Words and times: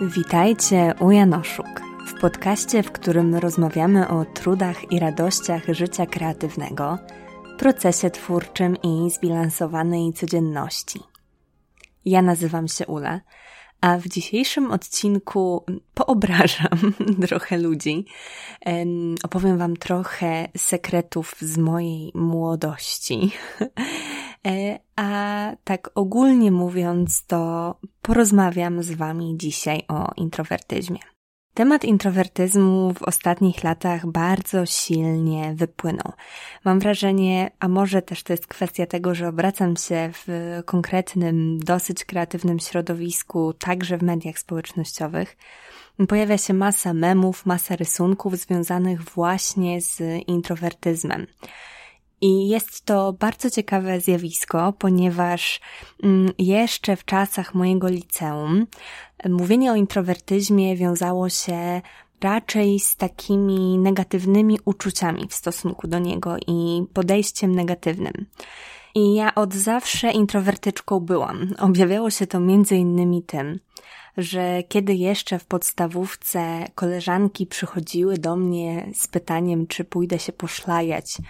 Witajcie 0.00 0.94
u 1.00 1.10
Janoszuk, 1.10 1.82
w 2.06 2.20
podcaście, 2.20 2.82
w 2.82 2.92
którym 2.92 3.34
rozmawiamy 3.34 4.08
o 4.08 4.24
trudach 4.24 4.92
i 4.92 4.98
radościach 4.98 5.62
życia 5.68 6.06
kreatywnego, 6.06 6.98
procesie 7.58 8.10
twórczym 8.10 8.76
i 8.82 9.10
zbilansowanej 9.10 10.12
codzienności. 10.12 11.00
Ja 12.04 12.22
nazywam 12.22 12.68
się 12.68 12.86
Ula, 12.86 13.20
a 13.80 13.98
w 13.98 14.08
dzisiejszym 14.08 14.70
odcinku 14.70 15.64
poobrażam 15.94 16.94
trochę 17.26 17.58
ludzi. 17.58 18.06
Opowiem 19.24 19.58
Wam 19.58 19.76
trochę 19.76 20.48
sekretów 20.56 21.34
z 21.40 21.58
mojej 21.58 22.12
młodości. 22.14 23.30
E, 24.46 24.78
a 24.96 25.52
tak 25.64 25.90
ogólnie 25.94 26.50
mówiąc, 26.50 27.26
to 27.26 27.74
porozmawiam 28.02 28.82
z 28.82 28.90
Wami 28.90 29.34
dzisiaj 29.36 29.82
o 29.88 30.12
introwertyzmie. 30.16 31.00
Temat 31.54 31.84
introwertyzmu 31.84 32.94
w 32.94 33.02
ostatnich 33.02 33.64
latach 33.64 34.06
bardzo 34.06 34.66
silnie 34.66 35.54
wypłynął. 35.54 36.12
Mam 36.64 36.80
wrażenie, 36.80 37.50
a 37.60 37.68
może 37.68 38.02
też 38.02 38.22
to 38.22 38.32
jest 38.32 38.46
kwestia 38.46 38.86
tego, 38.86 39.14
że 39.14 39.28
obracam 39.28 39.76
się 39.76 40.10
w 40.12 40.26
konkretnym, 40.64 41.58
dosyć 41.58 42.04
kreatywnym 42.04 42.58
środowisku, 42.58 43.52
także 43.52 43.98
w 43.98 44.02
mediach 44.02 44.38
społecznościowych. 44.38 45.36
Pojawia 46.08 46.38
się 46.38 46.54
masa 46.54 46.94
memów, 46.94 47.46
masa 47.46 47.76
rysunków 47.76 48.36
związanych 48.36 49.02
właśnie 49.02 49.80
z 49.80 50.02
introwertyzmem. 50.26 51.26
I 52.20 52.48
jest 52.48 52.84
to 52.84 53.12
bardzo 53.12 53.50
ciekawe 53.50 54.00
zjawisko, 54.00 54.72
ponieważ 54.78 55.60
mm, 56.02 56.32
jeszcze 56.38 56.96
w 56.96 57.04
czasach 57.04 57.54
mojego 57.54 57.88
liceum 57.88 58.66
mówienie 59.28 59.72
o 59.72 59.76
introwertyzmie 59.76 60.76
wiązało 60.76 61.28
się 61.28 61.80
raczej 62.20 62.80
z 62.80 62.96
takimi 62.96 63.78
negatywnymi 63.78 64.58
uczuciami 64.64 65.28
w 65.28 65.34
stosunku 65.34 65.88
do 65.88 65.98
niego 65.98 66.36
i 66.46 66.84
podejściem 66.92 67.54
negatywnym. 67.54 68.26
I 68.94 69.14
ja 69.14 69.34
od 69.34 69.54
zawsze 69.54 70.10
introwertyczką 70.10 71.00
byłam. 71.00 71.54
Objawiało 71.58 72.10
się 72.10 72.26
to 72.26 72.40
między 72.40 72.76
innymi 72.76 73.22
tym, 73.22 73.60
że 74.16 74.62
kiedy 74.68 74.94
jeszcze 74.94 75.38
w 75.38 75.44
podstawówce 75.44 76.66
koleżanki 76.74 77.46
przychodziły 77.46 78.18
do 78.18 78.36
mnie 78.36 78.88
z 78.94 79.08
pytaniem, 79.08 79.66
czy 79.66 79.84
pójdę 79.84 80.18
się 80.18 80.32
poszlajać 80.32 81.18
e, 81.18 81.22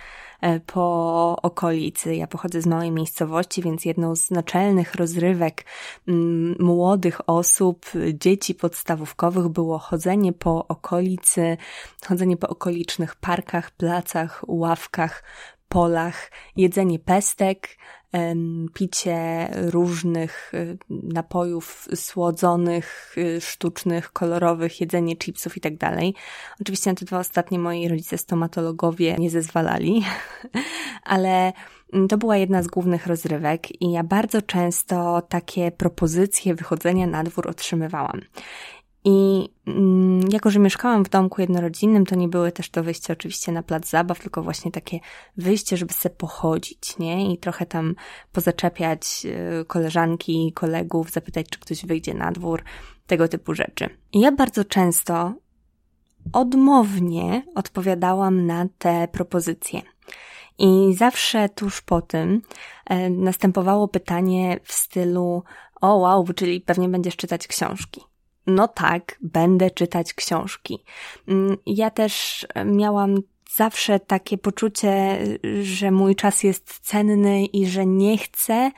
po 0.66 1.36
okolicy. 1.42 2.16
Ja 2.16 2.26
pochodzę 2.26 2.62
z 2.62 2.66
małej 2.66 2.90
miejscowości, 2.90 3.62
więc 3.62 3.84
jedną 3.84 4.16
z 4.16 4.30
naczelnych 4.30 4.94
rozrywek 4.94 5.64
mm, 6.08 6.56
młodych 6.58 7.28
osób, 7.28 7.86
dzieci 8.14 8.54
podstawówkowych 8.54 9.48
było 9.48 9.78
chodzenie 9.78 10.32
po 10.32 10.66
okolicy, 10.66 11.56
chodzenie 12.08 12.36
po 12.36 12.48
okolicznych 12.48 13.16
parkach, 13.16 13.70
placach, 13.70 14.44
ławkach, 14.46 15.22
polach, 15.68 16.30
jedzenie 16.56 16.98
pestek, 16.98 17.68
picie 18.74 19.48
różnych 19.52 20.54
y, 20.54 20.78
napojów 20.90 21.88
słodzonych, 21.94 23.14
y, 23.18 23.40
sztucznych, 23.40 24.12
kolorowych, 24.12 24.80
jedzenie 24.80 25.16
chipsów 25.16 25.56
i 25.56 25.60
tak 25.60 25.76
dalej. 25.76 26.14
Oczywiście 26.60 26.90
na 26.90 26.96
te 26.96 27.04
dwa 27.04 27.18
ostatnie 27.18 27.58
moi 27.58 27.88
rodzice 27.88 28.18
stomatologowie 28.18 29.16
nie 29.18 29.30
zezwalali, 29.30 30.04
ale 31.04 31.52
mm, 31.92 32.08
to 32.08 32.18
była 32.18 32.36
jedna 32.36 32.62
z 32.62 32.66
głównych 32.66 33.06
rozrywek 33.06 33.82
i 33.82 33.92
ja 33.92 34.04
bardzo 34.04 34.42
często 34.42 35.22
takie 35.28 35.70
propozycje 35.70 36.54
wychodzenia 36.54 37.06
na 37.06 37.24
dwór 37.24 37.48
otrzymywałam. 37.48 38.20
I 39.04 39.48
mm, 39.66 40.20
jako, 40.28 40.50
że 40.50 40.58
mieszkałam 40.58 41.04
w 41.04 41.08
domku 41.08 41.40
jednorodzinnym, 41.40 42.06
to 42.06 42.14
nie 42.14 42.28
były 42.28 42.52
też 42.52 42.70
to 42.70 42.82
wyjście 42.82 43.12
oczywiście 43.12 43.52
na 43.52 43.62
plac 43.62 43.88
zabaw, 43.88 44.20
tylko 44.20 44.42
właśnie 44.42 44.70
takie 44.70 45.00
wyjście, 45.36 45.76
żeby 45.76 45.92
sobie 45.92 46.14
pochodzić, 46.14 46.98
nie? 46.98 47.32
I 47.32 47.38
trochę 47.38 47.66
tam 47.66 47.94
pozaczepiać 48.32 49.22
y, 49.60 49.64
koleżanki, 49.64 50.52
kolegów, 50.54 51.10
zapytać, 51.10 51.46
czy 51.50 51.58
ktoś 51.58 51.86
wyjdzie 51.86 52.14
na 52.14 52.32
dwór, 52.32 52.62
tego 53.06 53.28
typu 53.28 53.54
rzeczy. 53.54 53.88
I 54.12 54.20
ja 54.20 54.32
bardzo 54.32 54.64
często 54.64 55.34
odmownie 56.32 57.42
odpowiadałam 57.54 58.46
na 58.46 58.66
te 58.78 59.08
propozycje. 59.12 59.82
I 60.58 60.94
zawsze 60.96 61.48
tuż 61.48 61.82
po 61.82 62.02
tym 62.02 62.42
e, 62.86 63.10
następowało 63.10 63.88
pytanie 63.88 64.60
w 64.62 64.72
stylu: 64.72 65.42
O, 65.80 65.96
wow, 65.96 66.26
czyli 66.36 66.60
pewnie 66.60 66.88
będziesz 66.88 67.16
czytać 67.16 67.46
książki 67.46 68.00
no 68.48 68.68
tak, 68.68 69.18
będę 69.20 69.70
czytać 69.70 70.14
książki. 70.14 70.84
Mm, 71.28 71.56
ja 71.66 71.90
też 71.90 72.46
miałam 72.64 73.14
zawsze 73.54 74.00
takie 74.00 74.38
poczucie, 74.38 75.18
że 75.62 75.90
mój 75.90 76.16
czas 76.16 76.42
jest 76.42 76.78
cenny 76.80 77.44
i 77.44 77.66
że 77.66 77.86
nie 77.86 78.18
chcę 78.18 78.70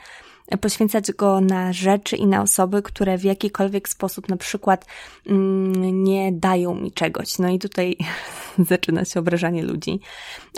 poświęcać 0.57 1.11
go 1.11 1.41
na 1.41 1.73
rzeczy 1.73 2.15
i 2.15 2.27
na 2.27 2.41
osoby, 2.41 2.81
które 2.81 3.17
w 3.17 3.23
jakikolwiek 3.23 3.89
sposób 3.89 4.29
na 4.29 4.37
przykład 4.37 4.85
mm, 5.27 6.03
nie 6.03 6.31
dają 6.31 6.75
mi 6.75 6.91
czegoś. 6.91 7.39
No 7.39 7.49
i 7.49 7.59
tutaj 7.59 7.97
zaczyna 8.69 9.05
się 9.05 9.19
obrażanie 9.19 9.63
ludzi. 9.63 9.99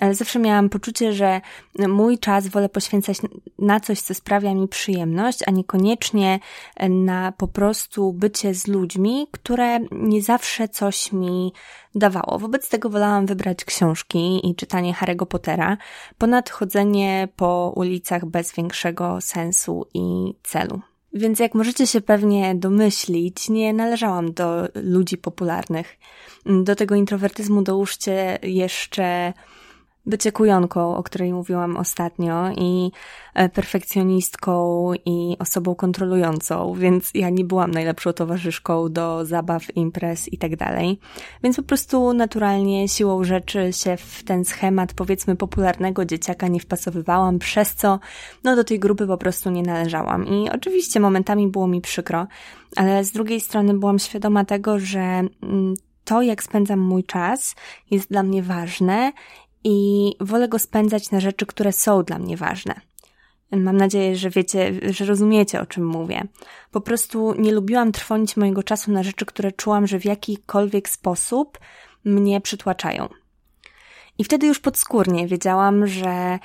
Ale 0.01 0.15
zawsze 0.15 0.39
miałam 0.39 0.69
poczucie, 0.69 1.13
że 1.13 1.41
mój 1.87 2.19
czas 2.19 2.47
wolę 2.47 2.69
poświęcać 2.69 3.17
na 3.59 3.79
coś, 3.79 4.01
co 4.01 4.13
sprawia 4.13 4.53
mi 4.53 4.67
przyjemność, 4.67 5.39
a 5.47 5.51
niekoniecznie 5.51 6.39
na 6.89 7.31
po 7.31 7.47
prostu 7.47 8.13
bycie 8.13 8.53
z 8.53 8.67
ludźmi, 8.67 9.27
które 9.31 9.79
nie 9.91 10.21
zawsze 10.21 10.67
coś 10.67 11.11
mi 11.11 11.53
dawało. 11.95 12.39
Wobec 12.39 12.69
tego 12.69 12.89
wolałam 12.89 13.25
wybrać 13.25 13.65
książki 13.65 14.49
i 14.49 14.55
czytanie 14.55 14.93
Harry'ego 14.93 15.25
Pottera, 15.25 15.77
ponad 16.17 16.49
chodzenie 16.49 17.27
po 17.35 17.73
ulicach 17.75 18.25
bez 18.25 18.53
większego 18.53 19.21
sensu 19.21 19.82
i 19.93 20.33
celu. 20.43 20.81
Więc 21.13 21.39
jak 21.39 21.55
możecie 21.55 21.87
się 21.87 22.01
pewnie 22.01 22.55
domyślić, 22.55 23.49
nie 23.49 23.73
należałam 23.73 24.33
do 24.33 24.67
ludzi 24.75 25.17
popularnych. 25.17 25.97
Do 26.45 26.75
tego 26.75 26.95
introwertyzmu 26.95 27.61
dołóżcie 27.61 28.39
jeszcze 28.43 29.33
bycie 30.05 30.31
kujonką, 30.31 30.95
o 30.95 31.03
której 31.03 31.33
mówiłam 31.33 31.77
ostatnio, 31.77 32.51
i 32.57 32.91
e, 33.33 33.49
perfekcjonistką 33.49 34.89
i 35.05 35.35
osobą 35.39 35.75
kontrolującą, 35.75 36.73
więc 36.73 37.11
ja 37.13 37.29
nie 37.29 37.43
byłam 37.43 37.71
najlepszą 37.71 38.13
towarzyszką 38.13 38.89
do 38.89 39.25
zabaw, 39.25 39.77
imprez 39.77 40.33
i 40.33 40.37
tak 40.37 40.55
dalej. 40.55 40.99
Więc 41.43 41.57
po 41.57 41.63
prostu 41.63 42.13
naturalnie 42.13 42.87
siłą 42.87 43.23
rzeczy 43.23 43.73
się 43.73 43.97
w 43.97 44.23
ten 44.23 44.45
schemat, 44.45 44.93
powiedzmy, 44.93 45.35
popularnego 45.35 46.05
dzieciaka 46.05 46.47
nie 46.47 46.59
wpasowywałam, 46.59 47.39
przez 47.39 47.75
co 47.75 47.99
no 48.43 48.55
do 48.55 48.63
tej 48.63 48.79
grupy 48.79 49.07
po 49.07 49.17
prostu 49.17 49.49
nie 49.49 49.63
należałam. 49.63 50.27
I 50.27 50.49
oczywiście 50.49 50.99
momentami 50.99 51.47
było 51.47 51.67
mi 51.67 51.81
przykro, 51.81 52.27
ale 52.75 53.03
z 53.03 53.11
drugiej 53.11 53.41
strony 53.41 53.73
byłam 53.73 53.99
świadoma 53.99 54.45
tego, 54.45 54.79
że 54.79 54.99
mm, 54.99 55.75
to, 56.03 56.21
jak 56.21 56.43
spędzam 56.43 56.79
mój 56.79 57.03
czas, 57.03 57.55
jest 57.91 58.09
dla 58.09 58.23
mnie 58.23 58.43
ważne 58.43 59.11
i 59.63 60.11
wolę 60.19 60.47
go 60.47 60.59
spędzać 60.59 61.11
na 61.11 61.19
rzeczy, 61.19 61.45
które 61.45 61.71
są 61.71 62.03
dla 62.03 62.19
mnie 62.19 62.37
ważne. 62.37 62.81
Mam 63.51 63.77
nadzieję, 63.77 64.15
że 64.15 64.29
wiecie, 64.29 64.73
że 64.91 65.05
rozumiecie, 65.05 65.61
o 65.61 65.65
czym 65.65 65.85
mówię. 65.87 66.27
Po 66.71 66.81
prostu 66.81 67.33
nie 67.41 67.51
lubiłam 67.51 67.91
trwonić 67.91 68.37
mojego 68.37 68.63
czasu 68.63 68.91
na 68.91 69.03
rzeczy, 69.03 69.25
które 69.25 69.51
czułam, 69.51 69.87
że 69.87 69.99
w 69.99 70.05
jakikolwiek 70.05 70.89
sposób 70.89 71.59
mnie 72.05 72.41
przytłaczają. 72.41 73.09
I 74.17 74.23
wtedy 74.23 74.47
już 74.47 74.59
podskórnie 74.59 75.27
wiedziałam, 75.27 75.87
że, 75.87 76.39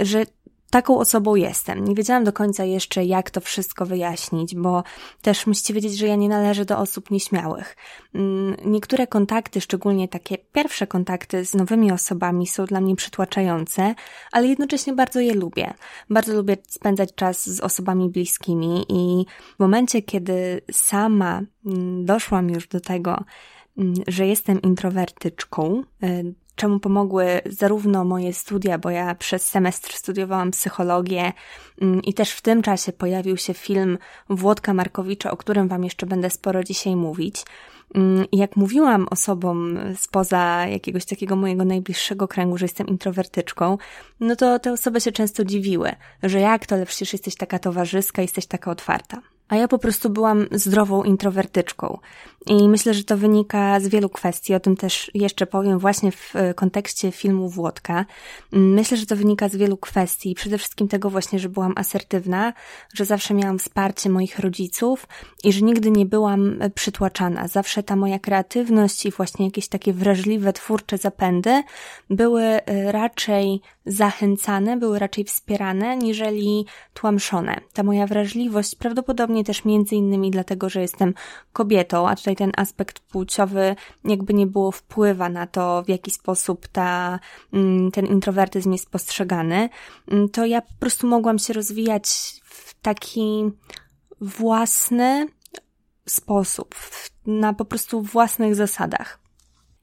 że 0.00 0.26
taką 0.74 0.98
osobą 0.98 1.34
jestem. 1.34 1.84
Nie 1.84 1.94
wiedziałam 1.94 2.24
do 2.24 2.32
końca 2.32 2.64
jeszcze, 2.64 3.04
jak 3.04 3.30
to 3.30 3.40
wszystko 3.40 3.86
wyjaśnić, 3.86 4.54
bo 4.54 4.82
też 5.22 5.46
musicie 5.46 5.74
wiedzieć, 5.74 5.98
że 5.98 6.06
ja 6.06 6.16
nie 6.16 6.28
należę 6.28 6.64
do 6.64 6.78
osób 6.78 7.10
nieśmiałych. 7.10 7.76
Mm, 8.14 8.56
niektóre 8.64 9.06
kontakty, 9.06 9.60
szczególnie 9.60 10.08
takie 10.08 10.38
pierwsze 10.38 10.86
kontakty 10.86 11.44
z 11.44 11.54
nowymi 11.54 11.92
osobami 11.92 12.46
są 12.46 12.64
dla 12.64 12.80
mnie 12.80 12.96
przytłaczające, 12.96 13.94
ale 14.32 14.46
jednocześnie 14.46 14.92
bardzo 14.92 15.20
je 15.20 15.34
lubię. 15.34 15.74
Bardzo 16.10 16.34
lubię 16.34 16.56
spędzać 16.68 17.14
czas 17.14 17.50
z 17.50 17.60
osobami 17.60 18.10
bliskimi 18.10 18.84
i 18.88 19.26
w 19.56 19.58
momencie, 19.58 20.02
kiedy 20.02 20.60
sama 20.72 21.42
mm, 21.66 22.04
doszłam 22.04 22.50
już 22.50 22.68
do 22.68 22.80
tego, 22.80 23.24
mm, 23.78 23.94
że 24.06 24.26
jestem 24.26 24.62
introwertyczką, 24.62 25.82
y, 26.04 26.34
czemu 26.56 26.80
pomogły 26.80 27.40
zarówno 27.46 28.04
moje 28.04 28.32
studia, 28.32 28.78
bo 28.78 28.90
ja 28.90 29.14
przez 29.14 29.46
semestr 29.46 29.92
studiowałam 29.92 30.50
psychologię 30.50 31.32
mm, 31.80 32.02
i 32.02 32.14
też 32.14 32.30
w 32.30 32.42
tym 32.42 32.62
czasie 32.62 32.92
pojawił 32.92 33.36
się 33.36 33.54
film 33.54 33.98
Włodka 34.30 34.74
Markowicza, 34.74 35.30
o 35.30 35.36
którym 35.36 35.68
Wam 35.68 35.84
jeszcze 35.84 36.06
będę 36.06 36.30
sporo 36.30 36.64
dzisiaj 36.64 36.96
mówić. 36.96 37.44
Mm, 37.94 38.24
I 38.32 38.36
jak 38.36 38.56
mówiłam 38.56 39.06
osobom 39.10 39.78
spoza 39.96 40.66
jakiegoś 40.66 41.04
takiego 41.04 41.36
mojego 41.36 41.64
najbliższego 41.64 42.28
kręgu, 42.28 42.58
że 42.58 42.64
jestem 42.64 42.86
introwertyczką, 42.86 43.78
no 44.20 44.36
to 44.36 44.58
te 44.58 44.72
osoby 44.72 45.00
się 45.00 45.12
często 45.12 45.44
dziwiły, 45.44 45.92
że 46.22 46.40
jak 46.40 46.66
to, 46.66 46.74
ale 46.74 46.86
przecież 46.86 47.12
jesteś 47.12 47.36
taka 47.36 47.58
towarzyska, 47.58 48.22
jesteś 48.22 48.46
taka 48.46 48.70
otwarta. 48.70 49.20
a 49.48 49.56
ja 49.56 49.68
po 49.68 49.78
prostu 49.78 50.10
byłam 50.10 50.46
zdrową 50.52 51.02
introwertyczką. 51.02 51.98
I 52.46 52.68
myślę, 52.68 52.94
że 52.94 53.04
to 53.04 53.16
wynika 53.16 53.80
z 53.80 53.88
wielu 53.88 54.08
kwestii, 54.08 54.54
o 54.54 54.60
tym 54.60 54.76
też 54.76 55.10
jeszcze 55.14 55.46
powiem 55.46 55.78
właśnie 55.78 56.12
w 56.12 56.36
e, 56.36 56.54
kontekście 56.54 57.12
filmu 57.12 57.48
Włodka. 57.48 58.04
Mm, 58.52 58.72
myślę, 58.72 58.96
że 58.96 59.06
to 59.06 59.16
wynika 59.16 59.48
z 59.48 59.56
wielu 59.56 59.76
kwestii, 59.76 60.34
przede 60.34 60.58
wszystkim 60.58 60.88
tego 60.88 61.10
właśnie, 61.10 61.38
że 61.38 61.48
byłam 61.48 61.72
asertywna, 61.76 62.52
że 62.94 63.04
zawsze 63.04 63.34
miałam 63.34 63.58
wsparcie 63.58 64.10
moich 64.10 64.38
rodziców 64.38 65.06
i 65.44 65.52
że 65.52 65.62
nigdy 65.62 65.90
nie 65.90 66.06
byłam 66.06 66.62
e, 66.62 66.70
przytłaczana. 66.70 67.48
Zawsze 67.48 67.82
ta 67.82 67.96
moja 67.96 68.18
kreatywność 68.18 69.06
i 69.06 69.10
właśnie 69.10 69.44
jakieś 69.44 69.68
takie 69.68 69.92
wrażliwe, 69.92 70.52
twórcze 70.52 70.98
zapędy 70.98 71.62
były 72.10 72.42
e, 72.42 72.92
raczej 72.92 73.60
zachęcane, 73.86 74.76
były 74.76 74.98
raczej 74.98 75.24
wspierane, 75.24 75.96
niżeli 75.96 76.66
tłamszone. 76.94 77.60
Ta 77.72 77.82
moja 77.82 78.06
wrażliwość 78.06 78.74
prawdopodobnie 78.74 79.44
też 79.44 79.64
między 79.64 79.94
innymi 79.94 80.30
dlatego, 80.30 80.68
że 80.68 80.80
jestem 80.80 81.14
kobietą, 81.52 82.08
a 82.08 82.16
tutaj 82.16 82.33
ten 82.36 82.52
aspekt 82.56 83.00
płciowy 83.00 83.76
jakby 84.04 84.34
nie 84.34 84.46
było 84.46 84.72
wpływa 84.72 85.28
na 85.28 85.46
to, 85.46 85.82
w 85.82 85.88
jaki 85.88 86.10
sposób 86.10 86.68
ta, 86.68 87.20
mm, 87.52 87.90
ten 87.90 88.06
introwertyzm 88.06 88.72
jest 88.72 88.90
postrzegany, 88.90 89.68
mm, 90.08 90.28
to 90.28 90.46
ja 90.46 90.60
po 90.62 90.74
prostu 90.80 91.06
mogłam 91.06 91.38
się 91.38 91.52
rozwijać 91.52 92.08
w 92.44 92.80
taki 92.80 93.50
własny 94.20 95.26
sposób, 96.08 96.74
na 97.26 97.52
po 97.52 97.64
prostu 97.64 98.02
własnych 98.02 98.54
zasadach. 98.54 99.23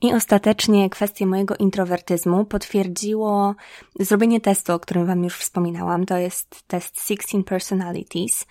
I 0.01 0.13
ostatecznie 0.13 0.89
kwestię 0.89 1.25
mojego 1.25 1.55
introwertyzmu 1.55 2.45
potwierdziło 2.45 3.55
zrobienie 3.99 4.41
testu, 4.41 4.73
o 4.73 4.79
którym 4.79 5.05
Wam 5.05 5.23
już 5.23 5.37
wspominałam. 5.37 6.05
To 6.05 6.17
jest 6.17 6.63
test 6.67 7.07
16 7.07 7.43
Personalities, 7.43 8.45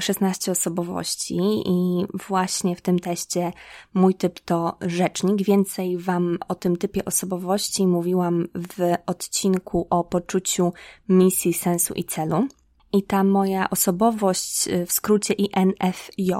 16 0.00 0.50
mm, 0.50 0.58
osobowości 0.58 1.38
i 1.66 2.06
właśnie 2.28 2.76
w 2.76 2.80
tym 2.80 2.98
teście 2.98 3.52
mój 3.94 4.14
typ 4.14 4.40
to 4.40 4.76
rzecznik. 4.80 5.42
Więcej 5.42 5.98
Wam 5.98 6.38
o 6.48 6.54
tym 6.54 6.76
typie 6.76 7.04
osobowości 7.04 7.86
mówiłam 7.86 8.48
w 8.54 8.94
odcinku 9.06 9.86
o 9.90 10.04
poczuciu 10.04 10.72
misji, 11.08 11.52
sensu 11.52 11.94
i 11.94 12.04
celu. 12.04 12.46
I 12.92 13.02
ta 13.02 13.24
moja 13.24 13.70
osobowość 13.70 14.68
w 14.86 14.92
skrócie 14.92 15.34
INFJ 15.34 16.32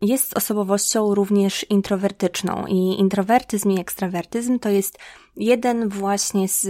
jest 0.00 0.36
osobowością 0.36 1.14
również 1.14 1.66
introwertyczną 1.70 2.66
i 2.66 3.00
introwertyzm 3.00 3.70
i 3.70 3.80
ekstrawertyzm 3.80 4.58
to 4.58 4.68
jest 4.68 4.98
jeden 5.36 5.88
właśnie 5.88 6.48
z 6.48 6.68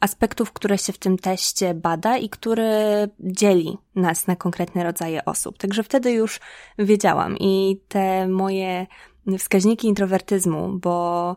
aspektów, 0.00 0.52
które 0.52 0.78
się 0.78 0.92
w 0.92 0.98
tym 0.98 1.18
teście 1.18 1.74
bada 1.74 2.16
i 2.16 2.28
który 2.28 2.70
dzieli 3.20 3.78
nas 3.94 4.26
na 4.26 4.36
konkretne 4.36 4.84
rodzaje 4.84 5.24
osób. 5.24 5.58
Także 5.58 5.82
wtedy 5.82 6.12
już 6.12 6.40
wiedziałam 6.78 7.36
i 7.38 7.80
te 7.88 8.28
moje 8.28 8.86
wskaźniki 9.38 9.88
introwertyzmu, 9.88 10.78
bo 10.78 11.36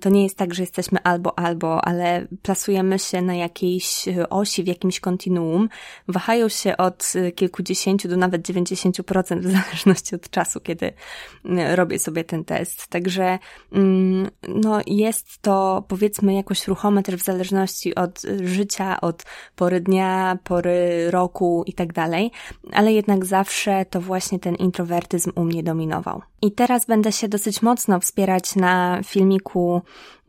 to 0.00 0.08
nie 0.08 0.22
jest 0.22 0.36
tak, 0.36 0.54
że 0.54 0.62
jesteśmy 0.62 0.98
albo 1.02 1.38
albo, 1.38 1.84
ale 1.84 2.26
plasujemy 2.42 2.98
się 2.98 3.22
na 3.22 3.34
jakiejś 3.34 4.08
y, 4.08 4.28
osi, 4.28 4.62
w 4.62 4.66
jakimś 4.66 5.00
kontinuum. 5.00 5.68
Wahają 6.08 6.48
się 6.48 6.76
od 6.76 7.12
y, 7.16 7.32
kilkudziesięciu 7.32 8.08
do 8.08 8.16
nawet 8.16 8.48
90% 8.48 9.40
w 9.40 9.50
zależności 9.62 10.14
od 10.14 10.30
czasu, 10.30 10.60
kiedy 10.60 10.86
y, 10.86 11.76
robię 11.76 11.98
sobie 11.98 12.24
ten 12.24 12.44
test. 12.44 12.86
Także 12.86 13.38
mm, 13.72 14.30
no, 14.48 14.80
jest 14.86 15.42
to 15.42 15.84
powiedzmy 15.88 16.34
jakoś 16.34 16.68
ruchome 16.68 17.02
też 17.02 17.14
w 17.16 17.24
zależności 17.24 17.94
od 17.94 18.22
życia, 18.42 19.00
od 19.00 19.24
pory 19.56 19.80
dnia, 19.80 20.38
pory 20.44 21.10
roku 21.10 21.64
i 21.66 21.72
tak 21.72 21.92
dalej, 21.92 22.30
ale 22.72 22.92
jednak 22.92 23.24
zawsze 23.24 23.84
to 23.90 24.00
właśnie 24.00 24.38
ten 24.38 24.54
introwertyzm 24.54 25.32
u 25.34 25.44
mnie 25.44 25.62
dominował. 25.62 26.22
I 26.42 26.52
teraz 26.52 26.86
będę 26.86 27.12
się 27.12 27.28
dosyć 27.28 27.62
mocno 27.62 28.00
wspierać 28.00 28.56
na 28.56 29.00
filmiku, 29.04 29.63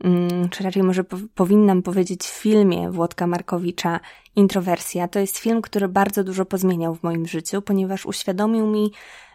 mm, 0.04 0.48
czy 0.48 0.64
raczej 0.64 0.82
może 0.82 1.04
powinnam 1.34 1.82
powiedzieć 1.82 2.22
w 2.24 2.40
filmie 2.42 2.90
Włodka 2.90 3.26
Markowicza 3.26 4.00
Introwersja. 4.36 5.08
To 5.08 5.18
jest 5.18 5.38
film, 5.38 5.62
który 5.62 5.88
bardzo 5.88 6.24
dużo 6.24 6.44
pozmieniał 6.44 6.94
w 6.94 7.02
moim 7.02 7.26
życiu, 7.26 7.62
ponieważ 7.62 8.06
uświadomił 8.06 8.66
mi, 8.66 8.92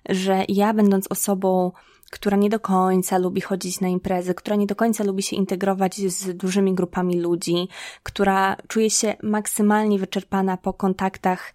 że 0.10 0.46
ja 0.48 0.74
będąc 0.74 1.08
osobą 1.10 1.72
która 2.12 2.38
nie 2.38 2.50
do 2.50 2.60
końca 2.60 3.18
lubi 3.18 3.42
chodzić 3.42 3.82
na 3.82 3.88
imprezy, 3.88 4.34
która 4.34 4.56
nie 4.56 4.68
do 4.68 4.76
końca 4.76 5.04
lubi 5.04 5.24
się 5.24 5.36
integrować 5.36 5.96
z 5.96 6.38
dużymi 6.38 6.74
grupami 6.74 7.22
ludzi, 7.22 7.68
która 8.04 8.58
czuje 8.68 8.90
się 8.90 9.16
maksymalnie 9.24 10.00
wyczerpana 10.00 10.58
po 10.58 10.74
kontaktach 10.74 11.54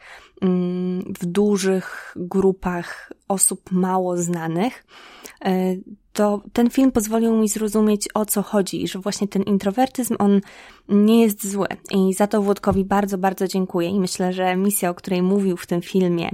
w 1.20 1.26
dużych 1.26 2.14
grupach 2.16 3.12
osób 3.28 3.72
mało 3.72 4.16
znanych, 4.16 4.84
e, 5.44 5.76
to 6.12 6.42
ten 6.52 6.70
film 6.70 6.92
pozwolił 6.92 7.36
mi 7.36 7.48
zrozumieć 7.48 8.08
o 8.14 8.26
co 8.26 8.42
chodzi 8.42 8.82
i 8.82 8.88
że 8.88 8.98
właśnie 8.98 9.28
ten 9.28 9.42
introwertyzm 9.42 10.16
on 10.18 10.40
nie 10.88 11.22
jest 11.22 11.50
zły. 11.50 11.66
I 11.90 12.14
za 12.14 12.26
to 12.26 12.42
Włodkowi 12.42 12.84
bardzo, 12.84 13.18
bardzo 13.18 13.48
dziękuję 13.48 13.88
i 13.88 14.00
myślę, 14.00 14.32
że 14.32 14.56
misja, 14.56 14.90
o 14.90 14.94
której 14.94 15.22
mówił 15.22 15.56
w 15.56 15.66
tym 15.66 15.82
filmie, 15.82 16.30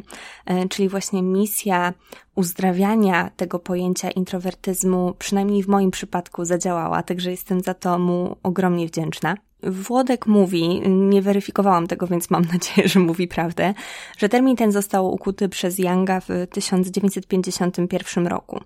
e, 0.47 0.69
czyli 0.69 0.89
właśnie 0.89 1.23
misja 1.23 1.95
uzdrawiania 2.35 3.31
tego 3.37 3.59
pojęcia 3.59 4.11
introwertyzmu, 4.11 5.15
przynajmniej 5.19 5.63
w 5.63 5.69
moim 5.69 5.91
przypadku 5.91 6.45
zadziałała, 6.45 7.03
także 7.03 7.31
jestem 7.31 7.61
za 7.61 7.75
to 7.75 7.99
mu 7.99 8.37
ogromnie 8.43 8.87
wdzięczna. 8.87 9.37
Włodek 9.63 10.27
mówi, 10.27 10.83
nie 10.89 11.23
weryfikowałam 11.23 11.87
tego, 11.87 12.07
więc 12.07 12.31
mam 12.31 12.45
nadzieję, 12.53 12.89
że 12.89 13.01
mówi 13.01 13.29
prawdę, 13.29 13.75
że 14.19 14.29
termin 14.29 14.57
ten 14.57 14.73
został 14.73 15.15
ukuty 15.15 15.49
przez 15.49 15.79
Younga 15.79 16.21
w 16.21 16.29
1951 16.51 18.27
roku. 18.27 18.61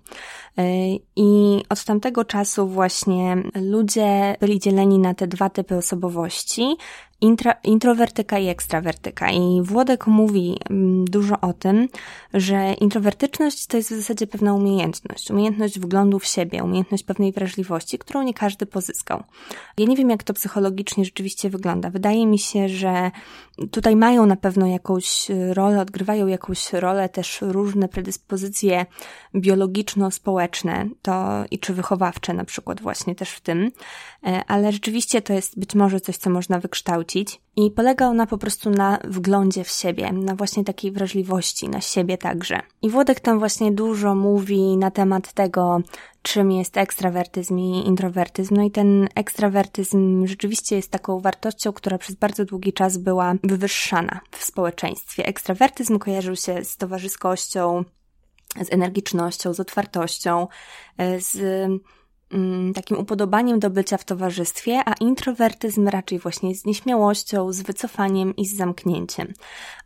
E, 0.57 0.63
I 1.15 1.63
od 1.69 1.83
tamtego 1.83 2.25
czasu 2.25 2.67
właśnie 2.67 3.37
ludzie 3.55 4.35
byli 4.39 4.59
dzieleni 4.59 4.99
na 4.99 5.13
te 5.13 5.27
dwa 5.27 5.49
typy 5.49 5.75
osobowości, 5.75 6.75
intra, 7.21 7.53
introwertyka 7.63 8.39
i 8.39 8.47
ekstrawertyka. 8.47 9.31
I 9.31 9.61
Włodek 9.61 10.07
mówi 10.07 10.59
mm, 10.69 11.05
dużo 11.05 11.41
o 11.41 11.53
tym, 11.53 11.89
że 12.33 12.73
introwertyczność 12.73 13.67
to 13.67 13.77
jest 13.77 13.93
w 13.93 13.95
zasadzie 13.95 14.27
pewna 14.27 14.53
umiejętność. 14.53 15.31
Umiejętność 15.31 15.79
wglądu 15.79 16.19
w 16.19 16.25
siebie, 16.25 16.63
umiejętność 16.63 17.03
pewnej 17.03 17.31
wrażliwości, 17.31 17.97
którą 17.97 18.21
nie 18.21 18.33
każdy 18.33 18.65
pozyskał. 18.65 19.23
Ja 19.77 19.85
nie 19.85 19.95
wiem, 19.95 20.09
jak 20.09 20.23
to 20.23 20.33
psychologicznie 20.33 21.05
rzeczywiście 21.05 21.49
wygląda. 21.49 21.89
Wydaje 21.89 22.25
mi 22.25 22.39
się, 22.39 22.69
że 22.69 23.11
tutaj 23.71 23.95
mają 23.95 24.25
na 24.25 24.35
pewno 24.35 24.67
jakąś 24.67 25.27
rolę, 25.53 25.81
odgrywają 25.81 26.27
jakąś 26.27 26.73
rolę 26.73 27.09
też 27.09 27.41
różne 27.41 27.87
predyspozycje 27.87 28.85
biologiczno-społeczne, 29.35 30.89
to 31.01 31.45
i 31.51 31.59
czy 31.59 31.73
wychowawcze 31.73 32.33
na 32.33 32.45
przykład 32.45 32.81
właśnie 32.81 33.15
też 33.15 33.29
w 33.29 33.41
tym, 33.41 33.71
ale 34.47 34.71
rzeczywiście 34.71 35.21
to 35.21 35.33
jest 35.33 35.59
być 35.59 35.75
może 35.75 36.01
coś, 36.01 36.17
co 36.17 36.29
można 36.29 36.59
wykształcić 36.59 37.41
i 37.55 37.71
polega 37.71 38.07
ona 38.07 38.27
po 38.27 38.37
prostu 38.37 38.69
na 38.69 38.99
wglądzie 39.03 39.63
w 39.63 39.69
siebie, 39.69 40.11
na 40.11 40.35
właśnie 40.35 40.63
takiej 40.63 40.91
wrażliwości, 40.91 41.69
na 41.69 41.81
siebie 41.81 42.17
także. 42.17 42.61
I 42.81 42.89
Włodek 42.89 43.19
tam 43.19 43.39
właśnie 43.39 43.71
dużo 43.71 44.15
mówi 44.15 44.77
na 44.77 44.91
temat 44.91 45.33
tego, 45.33 45.81
czym 46.21 46.51
jest 46.51 46.77
ekstrawertyzm 46.77 47.59
i 47.59 47.87
introwertyzm. 47.87 48.55
No 48.55 48.63
i 48.63 48.71
ten 48.71 49.07
ekstrawertyzm 49.15 50.27
rzeczywiście 50.27 50.75
jest 50.75 50.91
taką 50.91 51.19
wartością, 51.19 51.73
która 51.73 51.97
przez 51.97 52.15
bardzo 52.15 52.45
długi 52.45 52.73
czas 52.73 52.97
była 52.97 53.33
wywyższana 53.43 54.19
w 54.31 54.43
społeczeństwie. 54.43 55.25
Ekstrawertyzm 55.25 55.99
kojarzył 55.99 56.35
się 56.35 56.63
z 56.63 56.77
towarzyskością, 56.77 57.83
z 58.61 58.73
energicznością, 58.73 59.53
z 59.53 59.59
otwartością, 59.59 60.47
z 61.19 61.35
mm, 61.35 61.79
takim 62.75 62.97
upodobaniem 62.97 63.59
do 63.59 63.69
bycia 63.69 63.97
w 63.97 64.05
towarzystwie, 64.05 64.81
a 64.85 64.93
introwertyzm 64.93 65.87
raczej 65.87 66.19
właśnie 66.19 66.55
z 66.55 66.65
nieśmiałością, 66.65 67.51
z 67.51 67.61
wycofaniem 67.61 68.35
i 68.35 68.45
z 68.45 68.55
zamknięciem. 68.55 69.33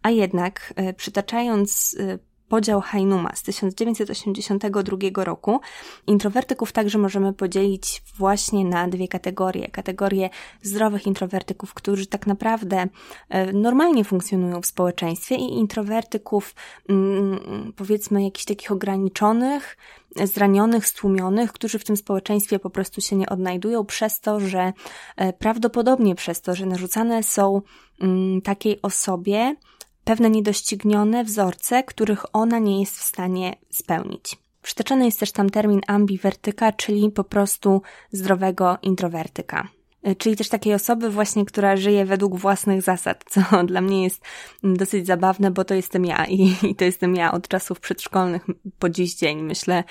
A 0.04 0.10
jednak, 0.10 0.74
e, 0.76 0.94
przytaczając 0.94 1.96
e, 2.00 2.31
podział 2.52 2.82
Heinuma 2.82 3.36
z 3.36 3.44
1982 3.44 5.24
roku. 5.24 5.60
Introwertyków 6.08 6.72
także 6.72 6.98
możemy 6.98 7.34
podzielić 7.34 8.04
właśnie 8.18 8.66
na 8.66 8.88
dwie 8.88 9.08
kategorie. 9.08 9.68
Kategorię 9.68 10.30
zdrowych 10.62 11.08
introwertyków, 11.08 11.74
którzy 11.74 12.06
tak 12.08 12.28
naprawdę 12.28 12.88
e, 13.30 13.54
normalnie 13.54 14.04
funkcjonują 14.04 14.62
w 14.62 14.66
społeczeństwie 14.66 15.36
i 15.36 15.54
introwertyków 15.54 16.56
mm, 16.90 17.74
powiedzmy 17.76 18.24
jakichś 18.24 18.46
takich 18.46 18.72
ograniczonych, 18.72 19.78
zranionych, 20.24 20.88
stłumionych, 20.88 21.54
którzy 21.54 21.80
w 21.80 21.84
tym 21.84 21.98
społeczeństwie 21.98 22.60
po 22.60 22.70
prostu 22.70 23.02
się 23.02 23.16
nie 23.16 23.30
odnajdują 23.30 23.86
przez 23.86 24.20
to, 24.20 24.40
że 24.40 24.74
e, 25.16 25.34
prawdopodobnie 25.34 26.16
przez 26.16 26.42
to, 26.42 26.56
że 26.56 26.66
narzucane 26.66 27.24
są 27.24 27.62
mm, 28.02 28.42
takiej 28.42 28.82
osobie 28.82 29.56
pewne 30.04 30.30
niedoścignione 30.30 31.24
wzorce, 31.24 31.84
których 31.84 32.36
ona 32.36 32.60
nie 32.60 32.80
jest 32.80 32.98
w 32.98 33.04
stanie 33.04 33.56
spełnić. 33.70 34.38
Przytoczony 34.62 35.06
jest 35.06 35.20
też 35.20 35.32
tam 35.32 35.50
termin 35.50 35.82
ambiwertyka, 35.88 36.72
czyli 36.72 37.12
po 37.12 37.24
prostu 37.24 37.82
zdrowego 38.12 38.78
introwertyka. 38.82 39.68
Y, 40.08 40.16
czyli 40.16 40.36
też 40.36 40.50
takiej 40.50 40.74
osoby 40.74 41.10
właśnie, 41.10 41.46
która 41.46 41.78
żyje 41.78 42.06
według 42.06 42.36
własnych 42.36 42.82
zasad, 42.82 43.24
co 43.30 43.42
dla 43.64 43.82
mnie 43.82 44.04
jest 44.04 44.22
dosyć 44.64 45.08
zabawne, 45.08 45.52
bo 45.52 45.64
to 45.64 45.74
jestem 45.74 46.06
ja 46.06 46.26
i, 46.26 46.56
i 46.64 46.76
to 46.76 46.86
jestem 46.86 47.16
ja 47.16 47.32
od 47.32 47.48
czasów 47.48 47.80
przedszkolnych 47.80 48.46
po 48.80 48.90
dziś 48.90 49.16
dzień, 49.16 49.42
myślę, 49.42 49.84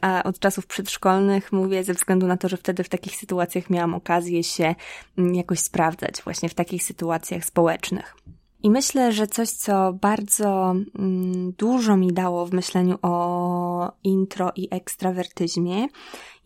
a 0.00 0.22
od 0.22 0.38
czasów 0.38 0.66
przedszkolnych 0.66 1.52
mówię 1.52 1.84
ze 1.84 1.94
względu 1.94 2.26
na 2.26 2.36
to, 2.36 2.48
że 2.48 2.56
wtedy 2.56 2.84
w 2.84 2.88
takich 2.88 3.16
sytuacjach 3.16 3.70
miałam 3.70 3.94
okazję 3.94 4.44
się 4.44 4.74
mm, 5.18 5.34
jakoś 5.34 5.58
sprawdzać, 5.58 6.22
właśnie 6.24 6.48
w 6.48 6.54
takich 6.54 6.82
sytuacjach 6.82 7.44
społecznych. 7.44 8.16
I 8.62 8.70
myślę, 8.70 9.12
że 9.12 9.26
coś, 9.26 9.50
co 9.50 9.92
bardzo 9.92 10.74
mm, 10.98 11.52
dużo 11.52 11.96
mi 11.96 12.12
dało 12.12 12.46
w 12.46 12.52
myśleniu 12.52 12.98
o 13.02 13.92
intro 14.04 14.52
i 14.56 14.68
ekstrawertyzmie, 14.70 15.86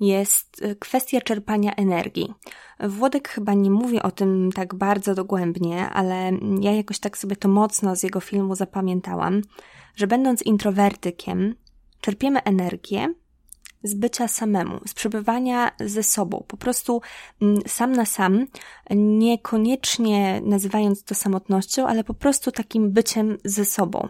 jest 0.01 0.63
y, 0.63 0.77
kwestia 0.77 1.21
czerpania 1.21 1.75
energii. 1.75 2.35
Włodek 2.81 3.29
chyba 3.29 3.55
nie 3.55 3.71
mówi 3.71 4.03
o 4.03 4.11
tym 4.11 4.51
tak 4.55 4.75
bardzo 4.75 5.15
dogłębnie, 5.15 5.89
ale 5.89 6.33
ja 6.61 6.73
jakoś 6.73 6.99
tak 6.99 7.19
sobie 7.19 7.37
to 7.37 7.49
mocno 7.49 7.97
z 7.97 8.03
jego 8.03 8.21
filmu 8.21 8.55
zapamiętałam, 8.55 9.43
że 9.95 10.07
będąc 10.07 10.43
introwertykiem, 10.43 11.55
czerpiemy 12.01 12.43
energię 12.43 13.15
z 13.87 13.95
bycia 13.95 14.29
samemu, 14.29 14.81
z 14.87 14.95
przebywania 14.95 15.71
ze 15.81 16.03
sobą, 16.03 16.45
po 16.49 16.57
prostu 16.57 17.01
mm, 17.43 17.59
sam 17.67 17.93
na 17.93 18.05
sam, 18.07 18.47
niekoniecznie 18.97 20.41
nazywając 20.45 21.05
to 21.05 21.15
samotnością, 21.15 21.87
ale 21.87 22.05
po 22.05 22.15
prostu 22.15 22.53
takim 22.53 22.91
byciem 22.91 23.39
ze 23.45 23.65
sobą. 23.65 24.09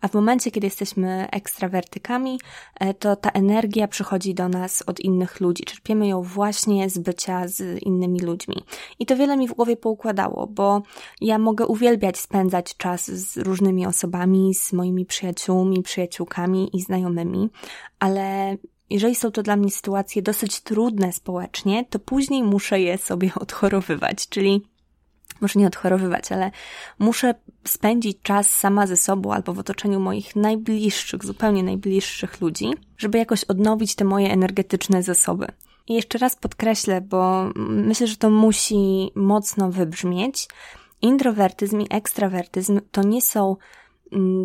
A 0.00 0.08
w 0.08 0.14
momencie, 0.14 0.50
kiedy 0.50 0.66
jesteśmy 0.66 1.28
ekstrawertykami, 1.30 2.40
e, 2.80 2.94
to 2.94 3.16
ta 3.16 3.30
energia 3.30 3.88
przychodzi 3.88 4.34
do 4.34 4.48
nas 4.48 4.82
od 4.86 5.00
innych 5.00 5.40
ludzi. 5.40 5.64
Czerpiemy 5.64 6.08
ją 6.08 6.22
właśnie 6.22 6.90
z 6.90 6.98
bycia 6.98 7.48
z 7.48 7.82
innymi 7.82 8.20
ludźmi. 8.20 8.64
I 8.98 9.06
to 9.06 9.16
wiele 9.16 9.36
mi 9.36 9.48
w 9.48 9.54
głowie 9.54 9.76
poukładało, 9.76 10.46
bo 10.46 10.82
ja 11.20 11.38
mogę 11.38 11.66
uwielbiać 11.66 12.18
spędzać 12.18 12.76
czas 12.76 13.10
z 13.10 13.36
różnymi 13.36 13.86
osobami, 13.86 14.54
z 14.54 14.72
moimi 14.72 15.06
przyjaciółmi, 15.06 15.82
przyjaciółkami 15.82 16.76
i 16.76 16.80
znajomymi, 16.80 17.50
ale 17.98 18.56
jeżeli 18.90 19.14
są 19.14 19.30
to 19.30 19.42
dla 19.42 19.56
mnie 19.56 19.70
sytuacje 19.70 20.22
dosyć 20.22 20.60
trudne 20.60 21.12
społecznie, 21.12 21.84
to 21.90 21.98
później 21.98 22.42
muszę 22.42 22.80
je 22.80 22.98
sobie 22.98 23.30
odchorowywać, 23.40 24.28
czyli 24.28 24.62
może 25.40 25.60
nie 25.60 25.66
odchorowywać, 25.66 26.32
ale 26.32 26.50
muszę 26.98 27.34
spędzić 27.64 28.18
czas 28.22 28.50
sama 28.50 28.86
ze 28.86 28.96
sobą 28.96 29.32
albo 29.32 29.54
w 29.54 29.58
otoczeniu 29.58 30.00
moich 30.00 30.36
najbliższych, 30.36 31.24
zupełnie 31.24 31.62
najbliższych 31.62 32.40
ludzi, 32.40 32.70
żeby 32.98 33.18
jakoś 33.18 33.44
odnowić 33.44 33.94
te 33.94 34.04
moje 34.04 34.32
energetyczne 34.32 35.02
zasoby. 35.02 35.46
I 35.88 35.94
jeszcze 35.94 36.18
raz 36.18 36.36
podkreślę, 36.36 37.00
bo 37.00 37.50
myślę, 37.56 38.06
że 38.06 38.16
to 38.16 38.30
musi 38.30 39.10
mocno 39.14 39.70
wybrzmieć. 39.70 40.48
Introwertyzm 41.02 41.80
i 41.80 41.86
ekstrawertyzm 41.90 42.80
to 42.90 43.02
nie 43.02 43.22
są 43.22 43.56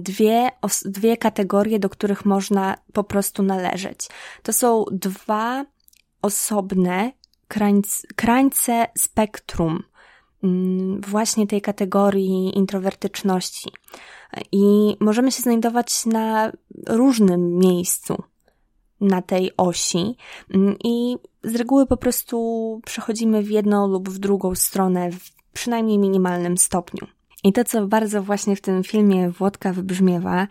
dwie, 0.01 0.51
dwie 0.85 1.17
kategorie, 1.17 1.79
do 1.79 1.89
których 1.89 2.25
można 2.25 2.75
po 2.93 3.03
prostu 3.03 3.43
należeć. 3.43 4.07
To 4.43 4.53
są 4.53 4.85
dwa 4.91 5.65
osobne 6.21 7.11
krańce, 7.47 8.07
krańce 8.15 8.88
spektrum 8.97 9.83
mm, 10.43 11.01
właśnie 11.01 11.47
tej 11.47 11.61
kategorii 11.61 12.57
introwertyczności. 12.57 13.71
I 14.51 14.97
możemy 14.99 15.31
się 15.31 15.41
znajdować 15.41 16.05
na 16.05 16.51
różnym 16.88 17.57
miejscu 17.57 18.23
na 19.01 19.21
tej 19.21 19.51
osi 19.57 20.15
mm, 20.53 20.75
i 20.83 21.17
z 21.43 21.55
reguły 21.55 21.85
po 21.85 21.97
prostu 21.97 22.81
przechodzimy 22.85 23.43
w 23.43 23.51
jedną 23.51 23.88
lub 23.88 24.09
w 24.09 24.19
drugą 24.19 24.55
stronę 24.55 25.11
w 25.11 25.31
przynajmniej 25.53 25.97
minimalnym 25.97 26.57
stopniu. 26.57 27.07
I 27.43 27.53
to, 27.53 27.63
co 27.63 27.88
bardzo 27.88 28.24
właśnie 28.24 28.55
w 28.55 28.62
tym 28.62 28.84
filmie 28.84 29.29
Włodka 29.29 29.74
wybrzmiewa, 29.74 30.48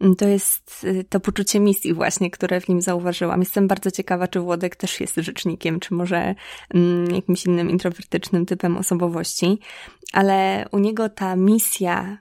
mm, 0.00 0.16
to 0.16 0.28
jest 0.28 0.84
y, 0.84 1.04
to 1.08 1.20
poczucie 1.20 1.60
misji 1.60 1.94
właśnie, 1.94 2.30
które 2.30 2.60
w 2.60 2.68
nim 2.68 2.80
zauważyłam. 2.80 3.40
Jestem 3.40 3.68
bardzo 3.68 3.90
ciekawa, 3.90 4.28
czy 4.28 4.40
Włodek 4.40 4.76
też 4.76 5.00
jest 5.00 5.14
rzecznikiem, 5.16 5.80
czy 5.80 5.94
może 5.94 6.34
mm, 6.74 7.14
jakimś 7.14 7.46
innym 7.46 7.70
introwertycznym 7.70 8.46
typem 8.46 8.76
osobowości, 8.76 9.58
ale 10.12 10.66
u 10.72 10.78
niego 10.78 11.08
ta 11.08 11.36
misja 11.36 12.18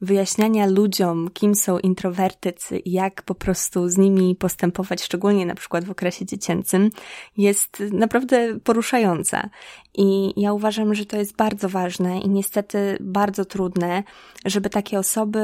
wyjaśniania 0.00 0.66
ludziom, 0.66 1.30
kim 1.32 1.54
są 1.54 1.78
introwertycy 1.78 2.78
i 2.78 2.92
jak 2.92 3.22
po 3.22 3.34
prostu 3.34 3.88
z 3.88 3.96
nimi 3.96 4.36
postępować, 4.36 5.02
szczególnie 5.02 5.46
na 5.46 5.54
przykład 5.54 5.84
w 5.84 5.90
okresie 5.90 6.26
dziecięcym, 6.26 6.90
jest 7.36 7.82
naprawdę 7.92 8.60
poruszająca. 8.60 9.50
I 9.94 10.32
ja 10.40 10.52
uważam, 10.52 10.94
że 10.94 11.06
to 11.06 11.16
jest 11.16 11.36
bardzo 11.36 11.68
ważne 11.68 12.20
i 12.20 12.28
niestety 12.28 12.98
bardzo 13.00 13.44
trudne, 13.44 14.02
żeby 14.44 14.70
takie 14.70 14.98
osoby 14.98 15.38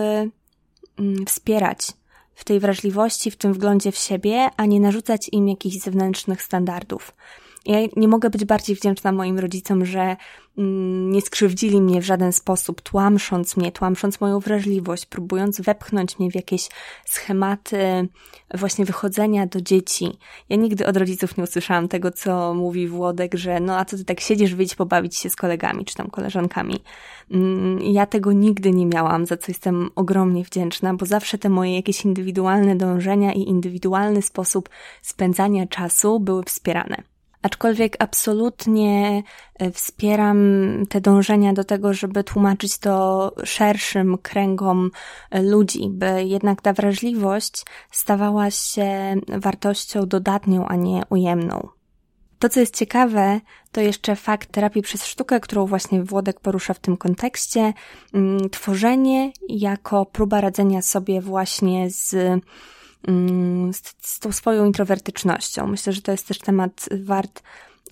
mm, 0.99 1.27
wspierać 1.27 1.79
w 2.35 2.45
tej 2.45 2.61
wrażliwości, 2.61 3.31
w 3.31 3.37
tym 3.37 3.53
wglądzie 3.53 3.93
w 3.93 3.97
siebie, 3.97 4.49
a 4.57 4.67
nie 4.67 4.81
narzucać 4.81 5.29
im 5.33 5.49
jakichś 5.49 5.77
zewnętrznych 5.77 6.43
standardów. 6.43 7.15
Ja 7.67 7.79
nie 7.97 8.09
mogę 8.09 8.31
być 8.31 8.45
bardziej 8.45 8.77
wdzięczna 8.77 9.13
moim 9.13 9.39
rodzicom, 9.39 9.85
że 9.85 10.17
mm, 10.59 11.11
nie 11.11 11.21
skrzywdzili 11.21 11.81
mnie 11.81 12.01
w 12.01 12.05
żaden 12.05 12.33
sposób, 12.33 12.81
tłamsząc 12.81 13.57
mnie, 13.57 13.73
tłamsząc 13.73 14.21
moją 14.21 14.41
wrażliwość, 14.41 15.07
próbując 15.07 15.61
wepchnąć 15.61 16.19
mnie 16.19 16.31
w 16.31 16.35
jakieś 16.35 16.69
schematy 17.05 18.09
właśnie 18.55 18.85
wychodzenia 18.85 19.47
do 19.47 19.61
dzieci. 19.61 20.19
Ja 20.49 20.57
nigdy 20.57 20.87
od 20.87 20.97
rodziców 20.97 21.37
nie 21.37 21.45
usłyszałam 21.45 21.89
tego, 21.89 22.11
co 22.11 22.55
mówi 22.55 22.89
Włodek, 22.89 23.35
że 23.35 23.61
no 23.61 23.79
a 23.79 23.85
co 23.85 23.97
ty 23.97 24.05
tak 24.05 24.21
siedzisz, 24.21 24.55
wyjść 24.55 24.75
pobawić 24.75 25.17
się 25.17 25.31
z 25.31 25.37
kolegami 25.37 25.85
czy 25.85 25.95
tam 25.95 26.11
koleżankami. 26.11 26.81
Mm, 27.31 27.81
ja 27.81 28.07
tego 28.07 28.33
nigdy 28.33 28.71
nie 28.71 28.87
miałam, 28.87 29.27
za 29.27 29.37
co 29.37 29.45
jestem 29.49 29.91
ogromnie 29.95 30.45
wdzięczna, 30.45 30.95
bo 30.95 31.07
zawsze 31.07 31.39
te 31.39 31.49
moje 31.49 31.77
jakieś 31.77 32.05
indywidualne 32.05 32.77
dążenia 32.77 33.33
i 33.33 33.49
indywidualny 33.49 34.23
sposób 34.23 34.69
spędzania 35.03 35.67
czasu 35.67 36.21
były 36.21 36.43
wspierane. 36.43 37.14
Aczkolwiek 37.45 37.97
absolutnie 37.99 39.23
e, 39.59 39.71
wspieram 39.71 40.39
te 40.89 41.01
dążenia 41.01 41.53
do 41.53 41.65
tego, 41.65 41.95
żeby 41.95 42.25
tłumaczyć 42.25 42.79
to 42.79 43.33
szerszym 43.45 44.19
kręgom 44.19 44.91
e, 45.31 45.43
ludzi, 45.43 45.89
by 45.91 46.25
jednak 46.25 46.63
ta 46.63 46.73
wrażliwość 46.73 47.65
stawała 47.91 48.51
się 48.51 49.15
wartością 49.29 50.07
dodatnią, 50.07 50.67
a 50.67 50.77
nie 50.77 51.03
ujemną. 51.11 51.69
To, 52.39 52.49
co 52.49 52.61
jest 52.61 52.77
ciekawe, 52.77 53.41
to 53.73 53.81
jeszcze 53.81 54.17
fakt 54.17 54.53
terapii 54.53 54.83
przez 54.83 55.07
sztukę, 55.07 55.41
którą 55.41 55.67
właśnie 55.67 56.03
Włodek 56.03 56.41
porusza 56.41 56.75
w 56.75 56.79
tym 56.79 56.97
kontekście, 56.97 57.73
mm, 58.15 58.51
tworzenie 58.51 59.33
jako 59.49 60.07
próba 60.07 60.41
radzenia 60.41 60.83
sobie 60.83 61.21
właśnie 61.21 61.91
z 61.91 62.17
z, 63.73 63.95
z 64.01 64.19
tą 64.19 64.33
swoją 64.33 64.65
introwertycznością. 64.65 65.67
Myślę, 65.67 65.93
że 65.93 66.03
to 66.03 66.13
jest 66.13 66.29
też 66.29 66.39
temat 66.39 66.89
wart 67.05 67.43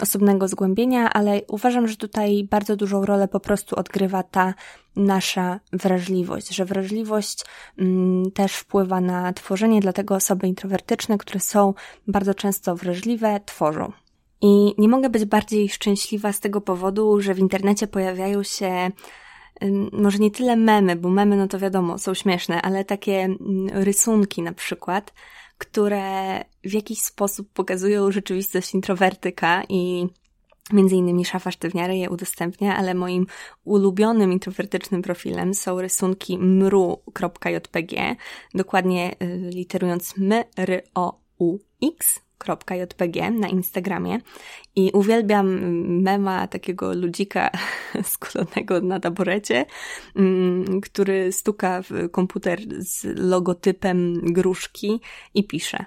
osobnego 0.00 0.48
zgłębienia, 0.48 1.12
ale 1.12 1.40
uważam, 1.48 1.88
że 1.88 1.96
tutaj 1.96 2.48
bardzo 2.50 2.76
dużą 2.76 3.04
rolę 3.04 3.28
po 3.28 3.40
prostu 3.40 3.76
odgrywa 3.76 4.22
ta 4.22 4.54
nasza 4.96 5.60
wrażliwość, 5.72 6.54
że 6.54 6.64
wrażliwość 6.64 7.44
mm, 7.78 8.30
też 8.30 8.52
wpływa 8.52 9.00
na 9.00 9.32
tworzenie, 9.32 9.80
dlatego 9.80 10.14
osoby 10.14 10.46
introwertyczne, 10.46 11.18
które 11.18 11.40
są 11.40 11.74
bardzo 12.06 12.34
często 12.34 12.76
wrażliwe, 12.76 13.40
tworzą. 13.46 13.92
I 14.40 14.74
nie 14.78 14.88
mogę 14.88 15.10
być 15.10 15.24
bardziej 15.24 15.68
szczęśliwa 15.68 16.32
z 16.32 16.40
tego 16.40 16.60
powodu, 16.60 17.20
że 17.20 17.34
w 17.34 17.38
internecie 17.38 17.86
pojawiają 17.86 18.42
się 18.42 18.90
może 19.92 20.18
nie 20.18 20.30
tyle 20.30 20.56
memy, 20.56 20.96
bo 20.96 21.08
memy, 21.08 21.36
no 21.36 21.48
to 21.48 21.58
wiadomo, 21.58 21.98
są 21.98 22.14
śmieszne, 22.14 22.62
ale 22.62 22.84
takie 22.84 23.18
mm, 23.18 23.38
rysunki 23.68 24.42
na 24.42 24.52
przykład, 24.52 25.14
które 25.58 26.38
w 26.64 26.72
jakiś 26.72 27.02
sposób 27.02 27.48
pokazują 27.52 28.12
rzeczywistość 28.12 28.74
introwertyka 28.74 29.62
i 29.68 30.06
Między 30.72 30.96
innymi 30.96 31.24
Szafa 31.24 31.50
Sztywniary 31.50 31.96
je 31.96 32.10
udostępnia, 32.10 32.76
ale 32.76 32.94
moim 32.94 33.26
ulubionym 33.64 34.32
introwertycznym 34.32 35.02
profilem 35.02 35.54
są 35.54 35.80
rysunki 35.80 36.38
mru.jpg, 36.38 38.16
dokładnie 38.54 39.12
y, 39.22 39.50
literując 39.54 40.14
m, 40.18 40.32
r, 40.56 40.82
o, 40.94 41.20
u, 41.38 41.58
x 41.82 42.20
jpg 42.48 43.30
na 43.30 43.48
Instagramie 43.48 44.18
i 44.76 44.90
uwielbiam 44.92 45.48
mema 46.02 46.46
takiego 46.46 46.94
ludzika 46.94 47.50
skulonego 48.02 48.80
na 48.80 49.00
taborecie, 49.00 49.66
mm, 50.16 50.80
który 50.80 51.32
stuka 51.32 51.82
w 51.82 52.10
komputer 52.10 52.60
z 52.78 53.04
logotypem 53.18 54.20
gruszki 54.24 55.00
i 55.34 55.46
pisze. 55.46 55.84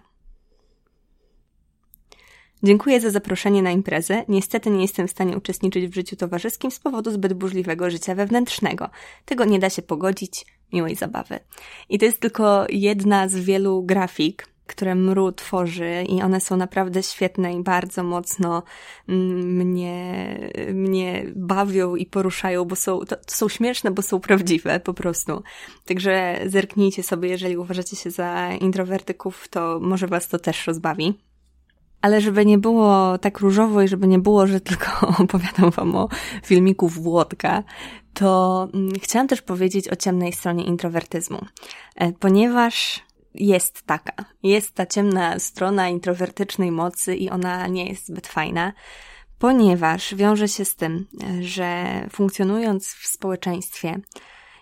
Dziękuję 2.63 3.01
za 3.01 3.09
zaproszenie 3.09 3.61
na 3.61 3.71
imprezę. 3.71 4.23
Niestety 4.27 4.69
nie 4.69 4.81
jestem 4.81 5.07
w 5.07 5.11
stanie 5.11 5.37
uczestniczyć 5.37 5.87
w 5.87 5.95
życiu 5.95 6.15
towarzyskim 6.15 6.71
z 6.71 6.79
powodu 6.79 7.11
zbyt 7.11 7.33
burzliwego 7.33 7.89
życia 7.89 8.15
wewnętrznego. 8.15 8.89
Tego 9.25 9.45
nie 9.45 9.59
da 9.59 9.69
się 9.69 9.81
pogodzić. 9.81 10.45
Miłej 10.73 10.95
zabawy. 10.95 11.39
I 11.89 11.99
to 11.99 12.05
jest 12.05 12.19
tylko 12.19 12.65
jedna 12.69 13.27
z 13.27 13.35
wielu 13.35 13.83
grafik, 13.83 14.47
które 14.67 14.95
Mru 14.95 15.31
tworzy 15.31 16.03
i 16.09 16.21
one 16.21 16.41
są 16.41 16.57
naprawdę 16.57 17.03
świetne 17.03 17.53
i 17.53 17.63
bardzo 17.63 18.03
mocno 18.03 18.63
mm, 19.09 19.55
mnie, 19.55 20.37
mnie 20.73 21.25
bawią 21.35 21.95
i 21.95 22.05
poruszają, 22.05 22.65
bo 22.65 22.75
są, 22.75 22.99
to, 22.99 23.15
to 23.15 23.35
są 23.35 23.49
śmieszne, 23.49 23.91
bo 23.91 24.01
są 24.01 24.19
prawdziwe 24.19 24.79
po 24.79 24.93
prostu. 24.93 25.43
Także 25.85 26.39
zerknijcie 26.45 27.03
sobie, 27.03 27.29
jeżeli 27.29 27.57
uważacie 27.57 27.95
się 27.95 28.11
za 28.11 28.51
introwertyków, 28.51 29.47
to 29.47 29.79
może 29.81 30.07
was 30.07 30.27
to 30.27 30.39
też 30.39 30.67
rozbawi. 30.67 31.19
Ale 32.01 32.21
żeby 32.21 32.45
nie 32.45 32.57
było 32.57 33.17
tak 33.17 33.39
różowo 33.39 33.81
i 33.81 33.87
żeby 33.87 34.07
nie 34.07 34.19
było, 34.19 34.47
że 34.47 34.59
tylko 34.59 35.07
opowiadam 35.23 35.71
wam 35.71 35.95
o 35.95 36.09
filmiku 36.43 36.87
Włodka, 36.87 37.63
to 38.13 38.67
mm, 38.73 38.93
chciałam 39.01 39.27
też 39.27 39.41
powiedzieć 39.41 39.89
o 39.89 39.95
ciemnej 39.95 40.33
stronie 40.33 40.63
introwertyzmu. 40.63 41.45
E, 41.95 42.11
ponieważ 42.11 43.03
jest 43.37 43.81
taka. 43.85 44.25
Jest 44.43 44.71
ta 44.71 44.85
ciemna 44.85 45.39
strona 45.39 45.89
introwertycznej 45.89 46.71
mocy 46.71 47.15
i 47.15 47.29
ona 47.29 47.67
nie 47.67 47.87
jest 47.89 48.07
zbyt 48.07 48.27
fajna, 48.27 48.73
ponieważ 49.39 50.15
wiąże 50.15 50.47
się 50.47 50.65
z 50.65 50.75
tym, 50.75 51.07
że 51.41 51.85
funkcjonując 52.11 52.87
w 52.87 53.07
społeczeństwie, 53.07 53.99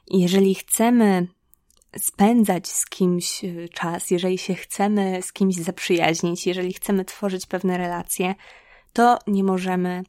jeżeli 0.08 0.56
chcemy 0.56 1.27
spędzać 1.98 2.68
z 2.68 2.86
kimś 2.86 3.44
y, 3.44 3.70
czas, 3.74 4.12
jeżeli 4.12 4.38
się 4.38 4.56
chcemy 4.56 5.22
z 5.22 5.34
kimś 5.34 5.56
zaprzyjaźnić, 5.56 6.48
jeżeli 6.48 6.74
chcemy 6.74 7.06
tworzyć 7.06 7.46
pewne 7.46 7.77
relacje, 7.77 8.36
to 8.94 9.20
nie 9.27 9.44
możemy 9.44 10.03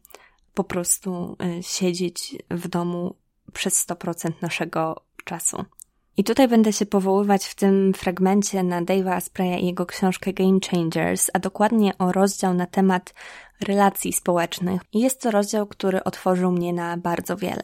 po 0.55 0.65
prostu 0.65 1.37
y, 1.59 1.63
siedzieć 1.63 2.37
w 2.51 2.69
domu 2.69 3.17
przez 3.53 3.87
100% 3.89 4.33
naszego 4.41 5.05
czasu. 5.25 5.65
I 6.17 6.25
tutaj 6.25 6.49
będę 6.49 6.73
się 6.73 6.87
powoływać 6.87 7.47
w 7.47 7.55
tym 7.55 7.95
fragmencie 7.95 8.63
na 8.63 8.83
Dave'a 8.83 9.13
Aspreya 9.13 9.61
i 9.61 9.67
jego 9.67 9.87
książkę 9.87 10.33
Game 10.33 10.59
Changers, 10.71 11.31
a 11.33 11.39
dokładnie 11.39 11.99
o 11.99 12.13
rozdział 12.13 12.55
na 12.55 12.67
temat 12.67 13.15
relacji 13.61 14.13
społecznych. 14.13 14.83
Jest 14.95 15.21
to 15.21 15.31
rozdział, 15.31 15.67
który 15.67 16.05
otworzył 16.05 16.53
mnie 16.53 16.73
na 16.73 16.97
bardzo 16.97 17.37
wiele. 17.37 17.63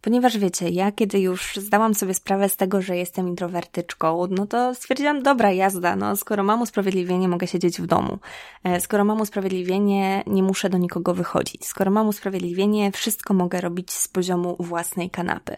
Ponieważ 0.00 0.38
wiecie, 0.38 0.68
ja 0.68 0.92
kiedy 0.92 1.20
już 1.20 1.56
zdałam 1.56 1.94
sobie 1.94 2.14
sprawę 2.14 2.48
z 2.48 2.56
tego, 2.56 2.82
że 2.82 2.96
jestem 2.96 3.28
introwertyczką, 3.28 4.26
no 4.30 4.46
to 4.46 4.74
stwierdziłam, 4.74 5.22
dobra 5.22 5.52
jazda, 5.52 5.96
no 5.96 6.16
skoro 6.16 6.42
mam 6.42 6.62
usprawiedliwienie, 6.62 7.28
mogę 7.28 7.46
siedzieć 7.46 7.80
w 7.80 7.86
domu. 7.86 8.18
E, 8.64 8.80
skoro 8.80 9.04
mam 9.04 9.20
usprawiedliwienie, 9.20 10.22
nie 10.26 10.42
muszę 10.42 10.70
do 10.70 10.78
nikogo 10.78 11.14
wychodzić. 11.14 11.66
Skoro 11.66 11.90
mam 11.90 12.08
usprawiedliwienie, 12.08 12.92
wszystko 12.92 13.34
mogę 13.34 13.60
robić 13.60 13.92
z 13.92 14.08
poziomu 14.08 14.56
własnej 14.60 15.10
kanapy. 15.10 15.56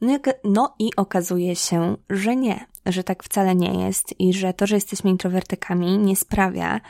No 0.00 0.14
i, 0.14 0.20
no 0.44 0.76
okazuje 0.96 1.56
się, 1.56 1.96
że 2.10 2.36
nie, 2.36 2.66
że 2.86 3.04
tak 3.04 3.22
wcale 3.22 3.54
nie 3.54 3.84
jest 3.84 4.20
i 4.20 4.32
że 4.32 4.54
to, 4.54 4.66
że 4.66 4.74
jesteśmy 4.74 5.10
introwertykami 5.10 5.98
nie 5.98 6.16
sprawia, 6.16 6.80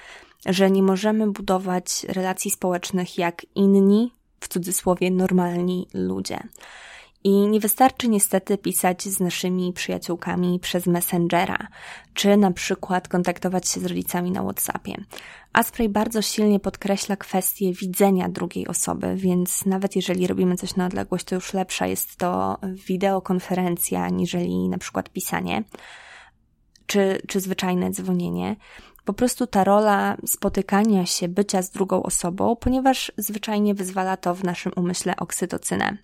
że 0.46 0.70
nie 0.70 0.82
możemy 0.82 1.30
budować 1.30 2.04
relacji 2.08 2.50
społecznych 2.50 3.18
jak 3.18 3.46
inni, 3.54 4.12
w 4.40 4.48
cudzysłowie, 4.48 5.10
normalni 5.10 5.88
ludzie. 5.94 6.40
I 7.24 7.30
nie 7.30 7.60
wystarczy 7.60 8.08
niestety 8.08 8.58
pisać 8.58 9.02
z 9.02 9.20
naszymi 9.20 9.72
przyjaciółkami 9.72 10.60
przez 10.60 10.86
Messengera, 10.86 11.68
czy 12.14 12.36
na 12.36 12.50
przykład 12.50 13.08
kontaktować 13.08 13.68
się 13.68 13.80
z 13.80 13.84
rodzicami 13.84 14.30
na 14.30 14.42
WhatsAppie. 14.42 14.94
Asprey 15.52 15.88
bardzo 15.88 16.22
silnie 16.22 16.60
podkreśla 16.60 17.16
kwestię 17.16 17.72
widzenia 17.72 18.28
drugiej 18.28 18.68
osoby, 18.68 19.16
więc 19.16 19.66
nawet 19.66 19.96
jeżeli 19.96 20.26
robimy 20.26 20.56
coś 20.56 20.76
na 20.76 20.86
odległość, 20.86 21.24
to 21.24 21.34
już 21.34 21.54
lepsza 21.54 21.86
jest 21.86 22.16
to 22.16 22.58
wideokonferencja, 22.88 24.08
niżeli 24.08 24.68
na 24.68 24.78
przykład 24.78 25.10
pisanie, 25.10 25.64
czy, 26.86 27.22
czy 27.28 27.40
zwyczajne 27.40 27.90
dzwonienie 27.90 28.56
po 29.04 29.12
prostu 29.12 29.46
ta 29.46 29.64
rola 29.64 30.16
spotykania 30.26 31.06
się, 31.06 31.28
bycia 31.28 31.62
z 31.62 31.70
drugą 31.70 32.02
osobą, 32.02 32.56
ponieważ 32.56 33.12
zwyczajnie 33.16 33.74
wyzwala 33.74 34.16
to 34.16 34.34
w 34.34 34.44
naszym 34.44 34.72
umyśle 34.76 35.16
oksytocynę. 35.16 35.96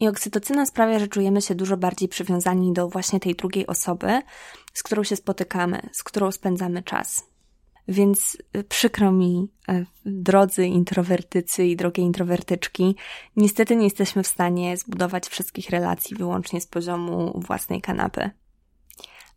I 0.00 0.08
oksytocyna 0.08 0.66
sprawia, 0.66 0.98
że 0.98 1.08
czujemy 1.08 1.42
się 1.42 1.54
dużo 1.54 1.76
bardziej 1.76 2.08
przywiązani 2.08 2.72
do 2.72 2.88
właśnie 2.88 3.20
tej 3.20 3.34
drugiej 3.34 3.66
osoby, 3.66 4.22
z 4.72 4.82
którą 4.82 5.04
się 5.04 5.16
spotykamy, 5.16 5.88
z 5.92 6.02
którą 6.02 6.32
spędzamy 6.32 6.82
czas. 6.82 7.24
Więc 7.88 8.38
y, 8.56 8.64
przykro 8.64 9.12
mi, 9.12 9.48
y, 9.70 9.86
drodzy 10.06 10.66
introwertycy 10.66 11.66
i 11.66 11.76
drogie 11.76 12.02
introwertyczki, 12.02 12.96
niestety 13.36 13.76
nie 13.76 13.84
jesteśmy 13.84 14.22
w 14.22 14.26
stanie 14.26 14.76
zbudować 14.76 15.28
wszystkich 15.28 15.70
relacji 15.70 16.16
wyłącznie 16.16 16.60
z 16.60 16.66
poziomu 16.66 17.40
własnej 17.46 17.80
kanapy. 17.80 18.30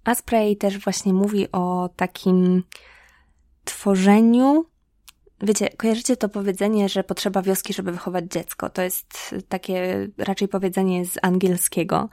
Asprey 0.04 0.58
też 0.58 0.80
właśnie 0.80 1.14
mówi 1.14 1.52
o 1.52 1.90
takim 1.96 2.64
tworzeniu 3.68 4.66
Wiecie, 5.42 5.70
kojarzycie 5.70 6.18
to 6.18 6.30
powiedzenie, 6.30 6.90
że 6.90 7.04
potrzeba 7.04 7.42
wioski, 7.42 7.74
żeby 7.74 7.92
wychować 7.92 8.26
dziecko. 8.26 8.70
To 8.70 8.82
jest 8.82 9.36
takie 9.50 10.08
raczej 10.18 10.48
powiedzenie 10.48 11.06
z 11.06 11.18
angielskiego. 11.22 12.10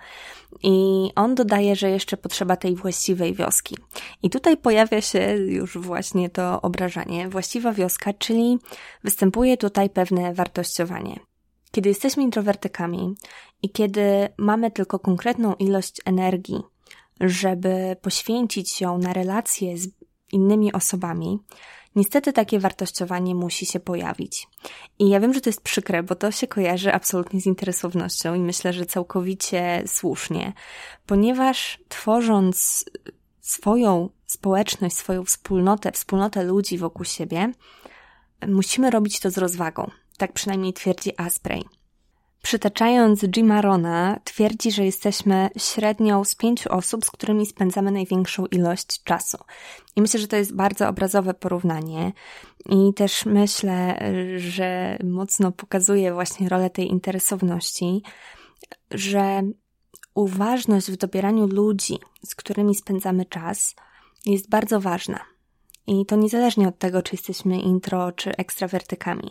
I 0.62 1.11
on 1.14 1.35
dodaje, 1.35 1.77
że 1.77 1.90
jeszcze 1.90 2.17
potrzeba 2.17 2.57
tej 2.57 2.77
właściwej 2.77 3.35
wioski. 3.35 3.77
I 4.23 4.31
tutaj 4.31 4.57
pojawia 4.57 5.01
się 5.01 5.37
już 5.37 5.79
właśnie 5.79 6.31
to 6.31 6.62
obrażanie. 6.62 7.29
Właściwa 7.29 7.73
wioska, 7.73 8.12
czyli 8.12 8.59
występuje 9.05 9.57
tutaj 9.57 9.90
pewne 9.90 10.35
wartościowanie. 10.35 11.21
Kiedy 11.71 11.88
jesteśmy 11.88 12.23
introwertykami 12.23 13.14
i 13.62 13.71
kiedy 13.71 14.29
mamy 14.38 14.71
tylko 14.71 14.99
konkretną 14.99 15.55
ilość 15.55 16.01
energii, 16.05 16.61
żeby 17.21 17.97
poświęcić 18.03 18.81
ją 18.81 18.99
na 18.99 19.12
relacje 19.12 19.79
z 19.79 19.88
innymi 20.35 20.73
osobami, 20.73 21.38
Niestety 21.97 22.33
takie 22.33 22.59
wartościowanie 22.59 23.35
musi 23.35 23.66
się 23.66 23.81
pojawić. 23.81 24.49
I 24.99 25.09
ja 25.09 25.20
wiem, 25.20 25.35
że 25.35 25.40
to 25.40 25.49
jest 25.49 25.61
przykre, 25.61 26.03
bo 26.03 26.14
to 26.14 26.31
się 26.31 26.47
kojarzy 26.47 26.92
absolutnie 26.92 27.40
z 27.40 27.47
interesownością 27.47 28.35
i 28.35 28.40
myślę, 28.40 28.73
że 28.73 28.87
całkowicie 28.87 29.83
słusznie, 29.87 30.53
ponieważ 31.07 31.79
tworząc 31.88 32.85
swoją 33.40 34.09
społeczność, 34.27 34.97
swoją 34.97 35.25
wspólnotę, 35.25 35.92
wspólnotę 35.92 36.44
ludzi 36.44 36.79
wokół 36.79 37.05
siebie, 37.05 37.53
musimy 38.49 38.90
robić 38.90 39.20
to 39.20 39.31
z 39.31 39.38
rozwagą. 39.38 39.90
Tak 40.18 40.33
przynajmniej 40.33 40.73
twierdzi 40.73 41.12
Asprey. 41.16 41.64
Przytaczając 42.44 43.20
Jima 43.24 43.61
Rona, 43.61 44.20
twierdzi, 44.24 44.72
że 44.72 44.85
jesteśmy 44.85 45.50
średnią 45.59 46.24
z 46.24 46.35
pięciu 46.35 46.72
osób, 46.72 47.04
z 47.04 47.11
którymi 47.11 47.46
spędzamy 47.46 47.90
największą 47.90 48.46
ilość 48.46 49.02
czasu. 49.02 49.38
I 49.96 50.00
myślę, 50.00 50.20
że 50.20 50.28
to 50.28 50.37
jest 50.37 50.54
bardzo 50.54 50.88
obrazowe 50.88 51.35
porównanie. 51.35 52.12
I 52.70 52.94
też 52.94 53.26
myślę, 53.26 53.98
że 54.37 54.98
mocno 55.04 55.52
pokazuje 55.52 56.12
właśnie 56.12 56.48
rolę 56.48 56.70
tej 56.70 56.90
interesowności, 56.90 58.02
że 58.90 59.42
uważność 60.14 60.90
w 60.90 60.96
dobieraniu 60.96 61.46
ludzi, 61.46 61.98
z 62.24 62.35
którymi 62.35 62.74
spędzamy 62.74 63.24
czas, 63.24 63.74
jest 64.26 64.48
bardzo 64.48 64.80
ważna. 64.80 65.34
I 65.87 66.07
to 66.07 66.16
niezależnie 66.16 66.68
od 66.68 66.79
tego, 66.79 67.03
czy 67.03 67.14
jesteśmy 67.14 67.61
intro, 67.61 68.12
czy 68.12 68.37
ekstrawertykami. 68.37 69.31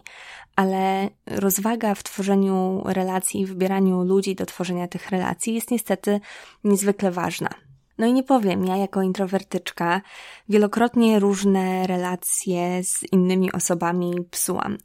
Ale 0.55 1.09
rozwaga 1.25 1.95
w 1.95 2.03
tworzeniu 2.03 2.83
relacji 2.85 3.41
i 3.41 3.45
wybieraniu 3.45 4.03
ludzi 4.03 4.35
do 4.35 4.45
tworzenia 4.45 4.87
tych 4.87 5.09
relacji 5.09 5.53
jest 5.53 5.71
niestety 5.71 6.19
niezwykle 6.63 7.11
ważna. 7.11 7.49
No 7.97 8.07
i 8.07 8.13
nie 8.13 8.23
powiem, 8.23 8.65
ja 8.65 8.77
jako 8.77 9.01
introwertyczka 9.01 10.01
wielokrotnie 10.49 11.19
różne 11.19 11.87
relacje 11.87 12.83
z 12.83 13.03
innymi 13.11 13.51
osobami 13.51 14.15
psułam. 14.31 14.77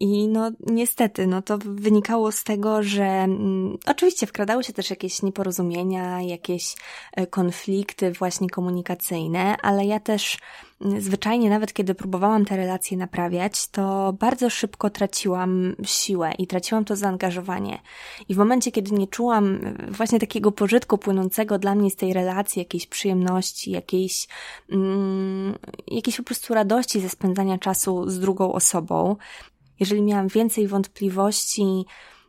I 0.00 0.28
no 0.28 0.50
niestety, 0.60 1.26
no 1.26 1.42
to 1.42 1.58
wynikało 1.58 2.32
z 2.32 2.44
tego, 2.44 2.82
że 2.82 3.04
mm, 3.04 3.78
oczywiście 3.86 4.26
wkradały 4.26 4.64
się 4.64 4.72
też 4.72 4.90
jakieś 4.90 5.22
nieporozumienia, 5.22 6.22
jakieś 6.22 6.74
e, 7.12 7.26
konflikty 7.26 8.12
właśnie 8.12 8.50
komunikacyjne, 8.50 9.56
ale 9.62 9.86
ja 9.86 10.00
też 10.00 10.38
zwyczajnie 10.98 11.50
nawet 11.50 11.72
kiedy 11.72 11.94
próbowałam 11.94 12.44
te 12.44 12.56
relacje 12.56 12.96
naprawiać, 12.96 13.68
to 13.68 14.12
bardzo 14.12 14.50
szybko 14.50 14.90
traciłam 14.90 15.76
siłę 15.84 16.32
i 16.38 16.46
traciłam 16.46 16.84
to 16.84 16.96
zaangażowanie. 16.96 17.78
I 18.28 18.34
w 18.34 18.38
momencie, 18.38 18.72
kiedy 18.72 18.92
nie 18.92 19.06
czułam 19.06 19.58
właśnie 19.88 20.20
takiego 20.20 20.52
pożytku 20.52 20.98
płynącego 20.98 21.58
dla 21.58 21.74
mnie 21.74 21.90
z 21.90 21.96
tej 21.96 22.12
relacji, 22.12 22.60
jakiejś 22.60 22.86
przyjemności, 22.86 23.70
jakiejś, 23.70 24.28
mm, 24.70 25.54
jakiejś 25.88 26.16
po 26.16 26.22
prostu 26.22 26.54
radości 26.54 27.00
ze 27.00 27.08
spędzania 27.08 27.58
czasu 27.58 28.10
z 28.10 28.20
drugą 28.20 28.52
osobą, 28.52 29.16
jeżeli 29.80 30.02
miałam 30.02 30.28
więcej 30.28 30.68
wątpliwości, 30.68 31.84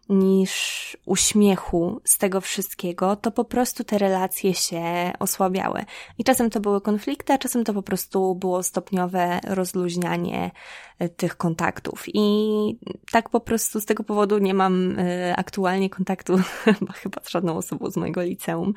niż 0.09 0.83
uśmiechu 1.05 2.01
z 2.03 2.17
tego 2.17 2.41
wszystkiego, 2.41 3.15
to 3.15 3.31
po 3.31 3.45
prostu 3.45 3.83
te 3.83 3.97
relacje 3.97 4.53
się 4.53 4.83
osłabiały. 5.19 5.85
I 6.17 6.23
czasem 6.23 6.49
to 6.49 6.59
były 6.59 6.81
konflikty, 6.81 7.33
a 7.33 7.37
czasem 7.37 7.63
to 7.63 7.73
po 7.73 7.83
prostu 7.83 8.35
było 8.35 8.63
stopniowe 8.63 9.39
rozluźnianie 9.47 10.51
e, 10.99 11.09
tych 11.09 11.37
kontaktów. 11.37 12.03
I 12.07 12.77
tak 13.11 13.29
po 13.29 13.39
prostu 13.39 13.81
z 13.81 13.85
tego 13.85 14.03
powodu 14.03 14.37
nie 14.37 14.53
mam 14.53 14.99
e, 14.99 15.35
aktualnie 15.35 15.89
kontaktu 15.89 16.37
chyba 17.01 17.21
z 17.23 17.29
żadną 17.29 17.57
osobą 17.57 17.91
z 17.91 17.97
mojego 17.97 18.21
liceum. 18.21 18.73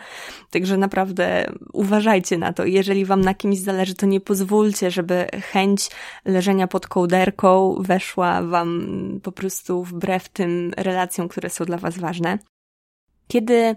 Także 0.51 0.77
naprawdę 0.77 1.53
uważajcie 1.73 2.39
na 2.39 2.53
to. 2.53 2.65
Jeżeli 2.65 3.05
wam 3.05 3.21
na 3.21 3.35
kimś 3.35 3.59
zależy, 3.59 3.95
to 3.95 4.07
nie 4.07 4.21
pozwólcie, 4.21 4.91
żeby 4.91 5.27
chęć 5.53 5.91
leżenia 6.25 6.67
pod 6.67 6.87
kołderką 6.87 7.77
weszła 7.81 8.43
wam 8.43 8.87
po 9.23 9.33
prostu 9.33 9.85
wbrew 9.85 10.29
tym 10.29 10.73
relacjom, 10.77 11.16
które 11.29 11.51
są 11.51 11.65
dla 11.65 11.79
was 11.79 11.99
ważne. 11.99 12.39
Kiedy 13.29 13.77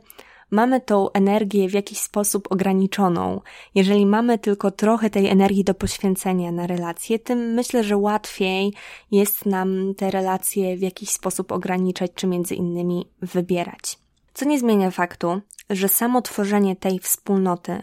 mamy 0.51 0.81
tą 0.81 1.11
energię 1.11 1.69
w 1.69 1.73
jakiś 1.73 1.99
sposób 1.99 2.51
ograniczoną, 2.51 3.41
jeżeli 3.75 4.05
mamy 4.05 4.39
tylko 4.39 4.71
trochę 4.71 5.09
tej 5.09 5.27
energii 5.27 5.63
do 5.63 5.73
poświęcenia 5.73 6.51
na 6.51 6.67
relacje, 6.67 7.19
tym 7.19 7.39
myślę, 7.39 7.83
że 7.83 7.97
łatwiej 7.97 8.73
jest 9.11 9.45
nam 9.45 9.95
te 9.97 10.11
relacje 10.11 10.77
w 10.77 10.81
jakiś 10.81 11.09
sposób 11.09 11.51
ograniczać, 11.51 12.11
czy 12.15 12.27
między 12.27 12.55
innymi 12.55 13.05
wybierać. 13.21 13.99
Co 14.33 14.45
nie 14.45 14.59
zmienia 14.59 14.91
faktu, 14.91 15.41
że 15.69 15.87
samo 15.87 16.21
tworzenie 16.21 16.75
tej 16.75 16.99
wspólnoty 16.99 17.81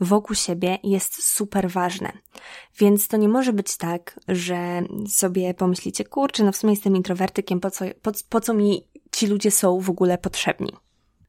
wokół 0.00 0.36
siebie 0.36 0.78
jest 0.82 1.34
super 1.34 1.70
ważne. 1.70 2.12
Więc 2.78 3.08
to 3.08 3.16
nie 3.16 3.28
może 3.28 3.52
być 3.52 3.76
tak, 3.76 4.20
że 4.28 4.82
sobie 5.08 5.54
pomyślicie, 5.54 6.04
kurczę, 6.04 6.44
no 6.44 6.52
w 6.52 6.56
sumie 6.56 6.72
jestem 6.72 6.96
introwertykiem, 6.96 7.60
po 7.60 7.70
co, 7.70 7.84
po, 8.02 8.10
po 8.28 8.40
co 8.40 8.54
mi 8.54 8.86
ci 9.14 9.26
ludzie 9.26 9.50
są 9.50 9.80
w 9.80 9.90
ogóle 9.90 10.18
potrzebni? 10.18 10.72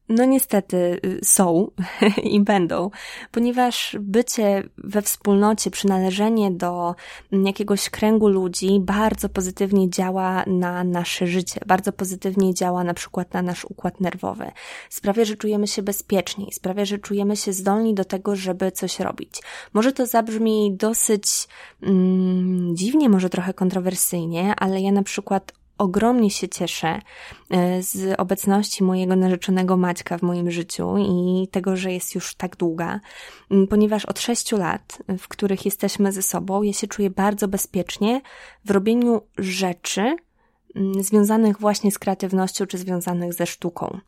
No 0.08 0.24
niestety 0.24 1.00
y, 1.04 1.20
są 1.24 1.70
i 2.22 2.40
będą, 2.40 2.90
ponieważ 3.32 3.96
bycie 4.00 4.62
we 4.78 5.02
wspólnocie, 5.02 5.70
przynależenie 5.70 6.50
do 6.50 6.94
jakiegoś 7.32 7.90
kręgu 7.90 8.28
ludzi 8.28 8.80
bardzo 8.80 9.28
pozytywnie 9.28 9.90
działa 9.90 10.44
na 10.46 10.84
nasze 10.84 11.26
życie, 11.26 11.60
bardzo 11.66 11.92
pozytywnie 11.92 12.54
działa 12.54 12.84
na 12.84 12.94
przykład 12.94 13.34
na 13.34 13.42
nasz 13.42 13.64
układ 13.64 14.00
nerwowy. 14.00 14.50
Sprawia, 14.90 15.24
że 15.24 15.36
czujemy 15.36 15.66
się 15.66 15.82
bezpieczniej, 15.82 16.52
sprawia, 16.52 16.84
że 16.84 16.98
czujemy 16.98 17.36
się 17.36 17.52
zdolni 17.52 17.94
do 17.94 18.04
tego, 18.04 18.36
żeby 18.36 18.72
coś 18.72 19.00
robić. 19.00 19.42
Może 19.72 19.92
to 19.92 20.06
zabrzmi 20.06 20.76
dosyć 20.76 21.48
mm, 21.82 22.76
dziwnie, 22.76 23.08
może 23.08 23.30
trochę 23.30 23.54
kontrowersyjnie, 23.54 24.54
ale 24.56 24.80
ja 24.80 24.92
na 24.92 25.02
przykład 25.02 25.52
ogromnie 25.78 26.30
się 26.30 26.48
cieszę 26.48 27.00
e, 27.50 27.82
z 27.82 28.20
obecności 28.20 28.84
mojego 28.84 29.16
narzeczonego 29.16 29.76
Maćka 29.76 30.18
w 30.18 30.22
moim 30.22 30.50
życiu 30.50 30.94
i 30.98 31.48
tego, 31.48 31.76
że 31.76 31.92
jest 31.92 32.14
już 32.14 32.34
tak 32.34 32.56
długa, 32.56 33.00
ponieważ 33.70 34.04
od 34.04 34.20
sześciu 34.20 34.56
lat, 34.56 34.98
w 35.18 35.28
których 35.28 35.64
jesteśmy 35.64 36.12
ze 36.12 36.22
sobą, 36.22 36.62
ja 36.62 36.72
się 36.72 36.86
czuję 36.86 37.10
bardzo 37.10 37.48
bezpiecznie 37.48 38.20
w 38.64 38.70
robieniu 38.70 39.20
rzeczy, 39.38 40.00
Mm, 40.00 40.25
związanych 41.00 41.60
właśnie 41.60 41.92
z 41.92 41.98
kreatywnością 41.98 42.66
czy 42.66 42.78
związanych 42.78 43.34
ze 43.34 43.46
sztuką. 43.46 43.98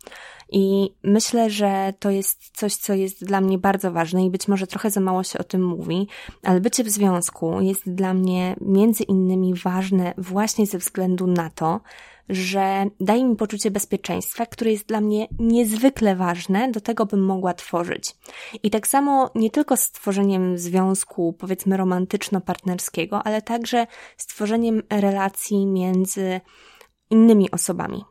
I 0.53 0.95
myślę, 1.03 1.51
że 1.51 1.93
to 1.99 2.11
jest 2.11 2.51
coś, 2.53 2.75
co 2.75 2.95
jest 2.95 3.25
dla 3.25 3.41
mnie 3.41 3.59
bardzo 3.59 3.93
ważne 3.93 4.25
i 4.25 4.31
być 4.31 4.49
może 4.49 4.67
trochę 4.67 4.91
za 4.91 5.01
mało 5.01 5.23
się 5.23 5.39
o 5.39 5.45
tym 5.45 5.65
mówi, 5.65 6.09
ale 6.43 6.61
bycie 6.61 6.85
w 6.85 6.91
związku 6.91 7.61
jest 7.61 7.91
dla 7.95 8.15
mnie 8.15 8.57
między 8.61 9.05
innymi 9.05 9.55
ważne 9.55 10.15
właśnie 10.19 10.67
ze 10.67 10.79
względu 10.79 11.27
na 11.27 11.51
to, 11.51 11.81
że 12.29 12.87
daje 13.01 13.25
mi 13.25 13.37
poczucie 13.37 13.71
bezpieczeństwa, 13.71 14.47
które 14.47 14.71
jest 14.71 14.87
dla 14.87 15.01
mnie 15.01 15.29
niezwykle 15.39 16.17
ważne 16.17 16.71
do 16.71 16.81
tego, 16.81 17.07
bym 17.07 17.25
mogła 17.25 17.55
tworzyć. 17.55 18.17
I 18.63 18.71
tak 18.71 18.87
samo 18.87 19.31
nie 19.35 19.51
tylko 19.51 19.77
z 19.77 19.91
tworzeniem 19.91 20.59
związku, 20.59 21.33
powiedzmy 21.33 21.77
romantyczno-partnerskiego, 21.77 23.23
ale 23.25 23.43
także 23.43 23.87
z 24.17 24.27
tworzeniem 24.27 24.83
relacji 24.91 25.67
między 25.67 26.41
innymi 27.11 27.51
osobami. 27.51 28.05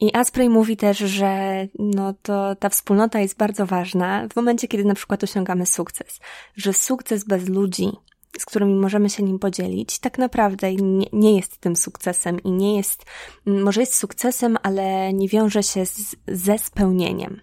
I 0.00 0.16
Asprey 0.16 0.48
mówi 0.48 0.76
też, 0.76 0.98
że 0.98 1.66
no 1.78 2.14
to 2.22 2.56
ta 2.56 2.68
wspólnota 2.68 3.20
jest 3.20 3.36
bardzo 3.36 3.66
ważna 3.66 4.28
w 4.32 4.36
momencie, 4.36 4.68
kiedy 4.68 4.84
na 4.84 4.94
przykład 4.94 5.24
osiągamy 5.24 5.66
sukces. 5.66 6.20
Że 6.56 6.72
sukces 6.72 7.24
bez 7.24 7.48
ludzi 7.48 7.92
z 8.38 8.44
którymi 8.44 8.74
możemy 8.74 9.10
się 9.10 9.22
nim 9.22 9.38
podzielić, 9.38 9.98
tak 9.98 10.18
naprawdę 10.18 10.74
nie, 10.74 11.06
nie, 11.12 11.36
jest 11.36 11.58
tym 11.58 11.76
sukcesem 11.76 12.42
i 12.42 12.50
nie 12.50 12.76
jest, 12.76 13.04
może 13.46 13.80
jest 13.80 13.94
sukcesem, 13.94 14.58
ale 14.62 15.12
nie 15.12 15.28
wiąże 15.28 15.62
się 15.62 15.86
z, 15.86 16.16
ze 16.28 16.58
spełnieniem. 16.58 17.40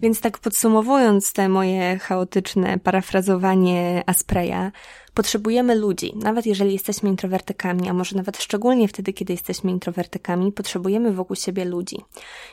Więc 0.00 0.20
tak 0.20 0.38
podsumowując 0.38 1.32
te 1.32 1.48
moje 1.48 1.98
chaotyczne 1.98 2.78
parafrazowanie 2.78 4.02
Aspreya, 4.06 4.70
potrzebujemy 5.16 5.74
ludzi. 5.74 6.12
Nawet 6.16 6.46
jeżeli 6.46 6.72
jesteśmy 6.72 7.08
introwertykami, 7.08 7.88
a 7.88 7.92
może 7.92 8.16
nawet 8.16 8.42
szczególnie 8.42 8.88
wtedy, 8.88 9.12
kiedy 9.12 9.32
jesteśmy 9.32 9.70
introwertykami, 9.70 10.52
potrzebujemy 10.52 11.12
wokół 11.12 11.36
siebie 11.36 11.64
ludzi. 11.64 11.96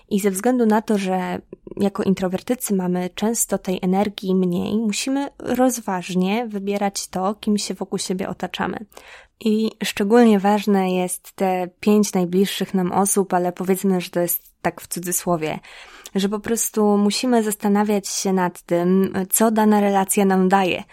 I 0.10 0.20
ze 0.20 0.32
względu 0.32 0.66
na 0.66 0.82
to, 0.82 0.98
że 0.98 1.42
jako 1.78 2.04
introwertycy 2.04 2.76
mamy 2.76 3.10
często 3.16 3.58
tej 3.58 3.80
energii 3.82 4.36
mniej, 4.36 4.78
musimy 4.78 5.30
rozważnie 5.40 6.48
wybierać 6.48 7.08
to, 7.08 7.34
kim 7.34 7.58
się 7.58 7.74
wokół 7.74 8.00
siebie 8.00 8.30
otaczamy. 8.30 8.86
I 9.40 9.72
szczególnie 9.84 10.40
ważne 10.40 10.94
jest 10.94 11.32
te 11.32 11.70
pięć 11.80 12.14
najbliższych 12.14 12.74
nam 12.74 12.92
osób, 12.92 13.34
ale 13.34 13.52
powiedzmy, 13.52 14.02
że 14.02 14.10
to 14.10 14.20
jest 14.20 14.42
tak 14.62 14.82
w 14.82 14.88
cudzysłowie, 14.88 15.60
że 16.16 16.30
po 16.30 16.40
prostu 16.40 16.98
musimy 16.98 17.44
zastanawiać 17.44 18.08
się 18.08 18.34
nad 18.34 18.62
tym, 18.62 19.14
co 19.32 19.52
dana 19.52 19.82
relacja 19.82 20.26
nam 20.26 20.50
daje. 20.50 20.84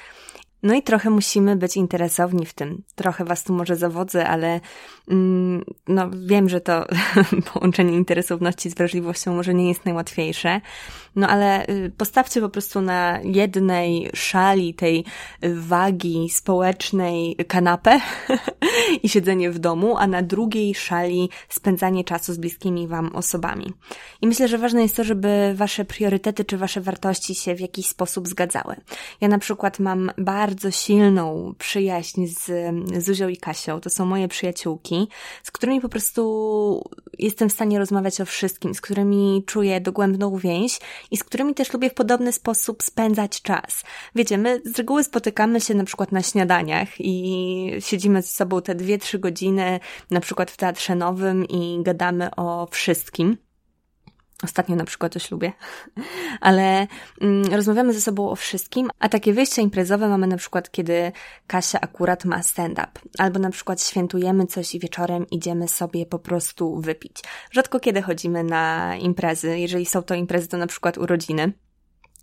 No 0.63 0.75
i 0.75 0.83
trochę 0.83 1.11
musimy 1.11 1.57
być 1.57 1.77
interesowni 1.77 2.47
w 2.47 2.55
tym. 2.55 2.83
Trochę 2.95 3.25
was 3.25 3.45
tu 3.45 3.53
może 3.53 3.77
zawodzę, 3.77 4.29
ale 4.29 4.61
mm, 5.09 5.65
no 5.89 6.11
wiem, 6.11 6.49
że 6.49 6.61
to 6.61 6.87
połączenie 7.53 7.97
interesowności 7.97 8.71
z 8.71 8.75
wrażliwością 8.75 9.35
może 9.35 9.55
nie 9.55 9.69
jest 9.69 9.85
najłatwiejsze. 9.85 10.61
No 11.17 11.29
ale 11.29 11.69
y, 11.69 11.93
postawcie 11.97 12.41
po 12.41 12.49
prostu 12.49 12.81
na 12.81 13.21
jednej 13.25 14.11
szali 14.15 14.75
tej 14.75 15.05
wagi 15.43 16.29
społecznej 16.31 17.37
kanapę 17.49 18.01
i 19.03 19.09
siedzenie 19.09 19.51
w 19.51 19.59
domu, 19.59 19.97
a 19.99 20.07
na 20.07 20.23
drugiej 20.23 20.75
szali 20.75 21.29
spędzanie 21.49 22.05
czasu 22.05 22.33
z 22.33 22.39
bliskimi 22.39 22.89
wam 22.89 23.17
osobami. 23.17 23.73
I 24.23 24.27
myślę, 24.27 24.49
że 24.49 24.59
ważne 24.59 24.83
jest 24.83 24.97
to, 24.97 25.05
żeby 25.05 25.53
wasze 25.55 25.85
priorytety 25.85 26.45
czy 26.45 26.59
wasze 26.59 26.81
wartości 26.81 27.35
się 27.35 27.55
w 27.55 27.61
jakiś 27.61 27.87
sposób 27.87 28.29
zgadzały. 28.29 28.77
Ja 29.21 29.29
na 29.29 29.39
przykład 29.39 29.79
mam 29.79 30.11
bardzo 30.19 30.71
silną 30.71 31.55
przyjaźń 31.59 32.27
z 32.27 32.51
Zuzią 33.05 33.29
i 33.29 33.37
Kasią. 33.37 33.81
To 33.81 33.91
są 33.91 34.07
moje 34.07 34.29
przyjaciółki, 34.29 35.09
z 35.43 35.51
którymi 35.51 35.81
po 35.81 35.89
prostu 35.89 36.91
jestem 37.19 37.49
w 37.49 37.53
stanie 37.53 37.79
rozmawiać 37.79 38.21
o 38.21 38.25
wszystkim, 38.25 38.75
z 38.75 38.81
którymi 38.81 39.45
czuję 39.47 39.81
dogłębną 39.81 40.37
więź 40.37 40.79
i 41.11 41.17
z 41.17 41.25
którymi 41.25 41.55
też 41.55 41.73
lubię 41.73 41.91
w 41.91 41.95
podobny 41.95 42.33
sposób 42.33 42.83
spędzać 42.83 43.43
czas. 43.43 43.85
Wiecie, 44.15 44.39
my 44.39 44.63
z 44.65 44.79
reguły 44.79 45.05
spotykamy 45.05 45.61
się 45.61 45.75
na 45.75 45.85
przykład 45.85 46.13
na 46.13 46.23
śniadaniach 46.23 46.89
i 46.99 47.73
siedzimy 47.79 48.23
ze 48.23 48.29
sobą 48.29 48.63
te 48.63 48.75
dwie, 48.75 48.99
trzy 48.99 49.19
godziny, 49.19 49.81
na 50.11 50.21
przykład 50.21 50.51
w 50.51 50.57
Teatrze 50.57 50.95
Nowym 50.95 51.45
i 51.45 51.83
gadamy 51.83 52.35
o 52.37 52.69
wszystkim. 52.71 53.50
Ostatnio 54.45 54.77
na 54.77 54.85
przykład 54.85 55.17
o 55.17 55.19
ślubie, 55.19 55.53
ale 56.41 56.87
mm, 57.21 57.55
rozmawiamy 57.55 57.93
ze 57.93 58.01
sobą 58.01 58.31
o 58.31 58.37
wszystkim, 58.37 58.91
a 58.99 59.09
takie 59.09 59.33
wyjścia 59.33 59.63
imprezowe 59.63 60.09
mamy 60.09 60.27
na 60.27 60.37
przykład, 60.37 60.71
kiedy 60.71 61.13
Kasia 61.47 61.81
akurat 61.81 62.25
ma 62.25 62.43
stand-up, 62.43 62.91
albo 63.19 63.39
na 63.39 63.51
przykład 63.51 63.83
świętujemy 63.83 64.47
coś 64.47 64.75
i 64.75 64.81
wieczorem 64.81 65.27
idziemy 65.31 65.69
sobie 65.69 66.07
po 66.07 66.19
prostu 66.19 66.81
wypić. 66.81 67.17
Rzadko 67.51 67.81
kiedy 67.81 68.03
chodzimy 68.03 68.45
na 68.45 68.97
imprezy, 68.97 69.59
jeżeli 69.59 69.87
są 69.87 70.03
to 70.03 70.15
imprezy, 70.15 70.49
to 70.49 70.57
na 70.57 70.67
przykład 70.67 70.99
urodziny. 70.99 71.53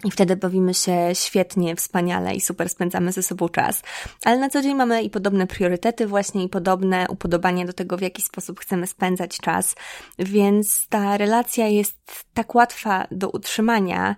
I 0.06 0.12
wtedy 0.12 0.36
bawimy 0.36 0.74
się 0.74 1.10
świetnie, 1.14 1.76
wspaniale 1.76 2.36
i 2.36 2.42
super 2.42 2.70
spędzamy 2.70 3.12
ze 3.12 3.24
sobą 3.24 3.50
czas. 3.50 3.82
Ale 4.26 4.38
na 4.38 4.50
co 4.50 4.62
dzień 4.62 4.76
mamy 4.76 5.04
i 5.04 5.10
podobne 5.10 5.48
priorytety 5.48 6.08
właśnie 6.08 6.44
i 6.44 6.50
podobne 6.50 7.06
upodobania 7.10 7.66
do 7.66 7.74
tego, 7.74 7.98
w 7.98 8.02
jaki 8.02 8.22
sposób 8.22 8.60
chcemy 8.60 8.88
spędzać 8.88 9.38
czas. 9.38 9.76
Więc 10.20 10.88
ta 10.90 11.18
relacja 11.18 11.68
jest 11.68 11.98
tak 12.34 12.56
łatwa 12.56 13.08
do 13.12 13.30
utrzymania, 13.30 14.16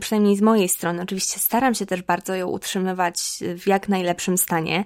przynajmniej 0.00 0.36
z 0.36 0.42
mojej 0.42 0.68
strony. 0.68 1.02
Oczywiście 1.02 1.40
staram 1.40 1.74
się 1.74 1.86
też 1.86 2.02
bardzo 2.02 2.34
ją 2.34 2.48
utrzymywać 2.48 3.18
w 3.58 3.66
jak 3.66 3.88
najlepszym 3.88 4.38
stanie, 4.38 4.84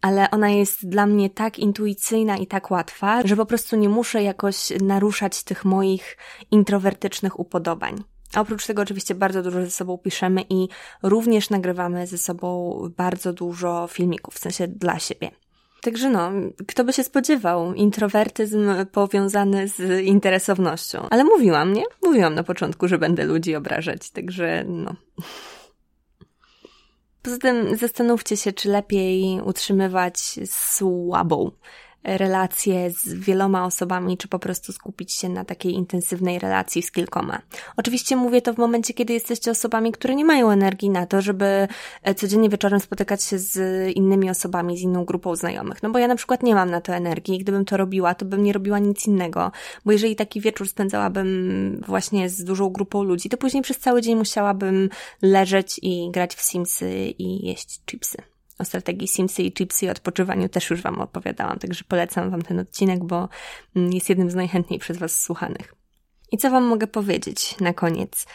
ale 0.00 0.30
ona 0.30 0.50
jest 0.50 0.88
dla 0.88 1.06
mnie 1.06 1.30
tak 1.30 1.58
intuicyjna 1.58 2.36
i 2.36 2.46
tak 2.46 2.70
łatwa, 2.70 3.22
że 3.24 3.36
po 3.36 3.46
prostu 3.46 3.76
nie 3.76 3.88
muszę 3.88 4.22
jakoś 4.22 4.72
naruszać 4.82 5.42
tych 5.42 5.64
moich 5.64 6.16
introwertycznych 6.50 7.40
upodobań. 7.40 8.04
A 8.34 8.40
oprócz 8.40 8.66
tego 8.66 8.82
oczywiście 8.82 9.14
bardzo 9.14 9.42
dużo 9.42 9.60
ze 9.60 9.70
sobą 9.70 9.98
piszemy 9.98 10.44
i 10.50 10.68
również 11.02 11.50
nagrywamy 11.50 12.06
ze 12.06 12.18
sobą 12.18 12.78
bardzo 12.96 13.32
dużo 13.32 13.88
filmików, 13.90 14.34
w 14.34 14.38
sensie 14.38 14.68
dla 14.68 14.98
siebie. 14.98 15.30
Także 15.82 16.10
no, 16.10 16.30
kto 16.68 16.84
by 16.84 16.92
się 16.92 17.04
spodziewał, 17.04 17.74
introwertyzm 17.74 18.70
powiązany 18.92 19.68
z 19.68 20.04
interesownością. 20.04 21.06
Ale 21.10 21.24
mówiłam, 21.24 21.72
nie? 21.72 21.84
Mówiłam 22.02 22.34
na 22.34 22.42
początku, 22.42 22.88
że 22.88 22.98
będę 22.98 23.24
ludzi 23.24 23.54
obrażać, 23.54 24.10
także 24.10 24.64
no. 24.68 24.94
Poza 27.22 27.38
tym 27.38 27.76
zastanówcie 27.76 28.36
się, 28.36 28.52
czy 28.52 28.68
lepiej 28.68 29.40
utrzymywać 29.44 30.18
słabą 30.46 31.50
relacje 32.04 32.90
z 32.90 33.14
wieloma 33.14 33.64
osobami, 33.64 34.16
czy 34.18 34.28
po 34.28 34.38
prostu 34.38 34.72
skupić 34.72 35.12
się 35.12 35.28
na 35.28 35.44
takiej 35.44 35.72
intensywnej 35.74 36.38
relacji 36.38 36.82
z 36.82 36.90
kilkoma. 36.90 37.42
Oczywiście 37.76 38.16
mówię 38.16 38.42
to 38.42 38.54
w 38.54 38.58
momencie, 38.58 38.94
kiedy 38.94 39.12
jesteście 39.12 39.50
osobami, 39.50 39.92
które 39.92 40.14
nie 40.14 40.24
mają 40.24 40.50
energii 40.50 40.90
na 40.90 41.06
to, 41.06 41.20
żeby 41.20 41.68
e, 42.02 42.14
codziennie 42.14 42.48
wieczorem 42.48 42.80
spotykać 42.80 43.22
się 43.22 43.38
z 43.38 43.86
innymi 43.96 44.30
osobami, 44.30 44.78
z 44.78 44.80
inną 44.80 45.04
grupą 45.04 45.36
znajomych. 45.36 45.82
No 45.82 45.90
bo 45.90 45.98
ja 45.98 46.08
na 46.08 46.16
przykład 46.16 46.42
nie 46.42 46.54
mam 46.54 46.70
na 46.70 46.80
to 46.80 46.94
energii. 46.94 47.38
Gdybym 47.38 47.64
to 47.64 47.76
robiła, 47.76 48.14
to 48.14 48.24
bym 48.24 48.42
nie 48.42 48.52
robiła 48.52 48.78
nic 48.78 49.06
innego, 49.06 49.52
bo 49.84 49.92
jeżeli 49.92 50.16
taki 50.16 50.40
wieczór 50.40 50.68
spędzałabym 50.68 51.80
właśnie 51.86 52.28
z 52.28 52.44
dużą 52.44 52.70
grupą 52.70 53.02
ludzi, 53.02 53.28
to 53.28 53.36
później 53.36 53.62
przez 53.62 53.78
cały 53.78 54.02
dzień 54.02 54.16
musiałabym 54.16 54.88
leżeć 55.22 55.80
i 55.82 56.10
grać 56.10 56.34
w 56.34 56.42
Simsy 56.42 57.14
i 57.18 57.46
jeść 57.46 57.80
chipsy. 57.86 58.31
O 58.62 58.64
strategii 58.64 59.08
Simsy 59.08 59.42
i 59.42 59.52
Chipsy 59.52 59.86
i 59.86 59.90
odpoczywaniu 59.90 60.48
też 60.48 60.70
już 60.70 60.82
Wam 60.82 61.00
opowiadałam, 61.00 61.58
także 61.58 61.84
polecam 61.88 62.30
Wam 62.30 62.42
ten 62.42 62.58
odcinek, 62.58 63.04
bo 63.04 63.28
mm, 63.76 63.92
jest 63.92 64.08
jednym 64.08 64.30
z 64.30 64.34
najchętniej 64.34 64.80
przez 64.80 64.98
Was 64.98 65.22
słuchanych. 65.22 65.74
I 66.32 66.38
co 66.38 66.50
Wam 66.50 66.64
mogę 66.64 66.86
powiedzieć 66.86 67.60
na 67.60 67.72
koniec? 67.72 68.26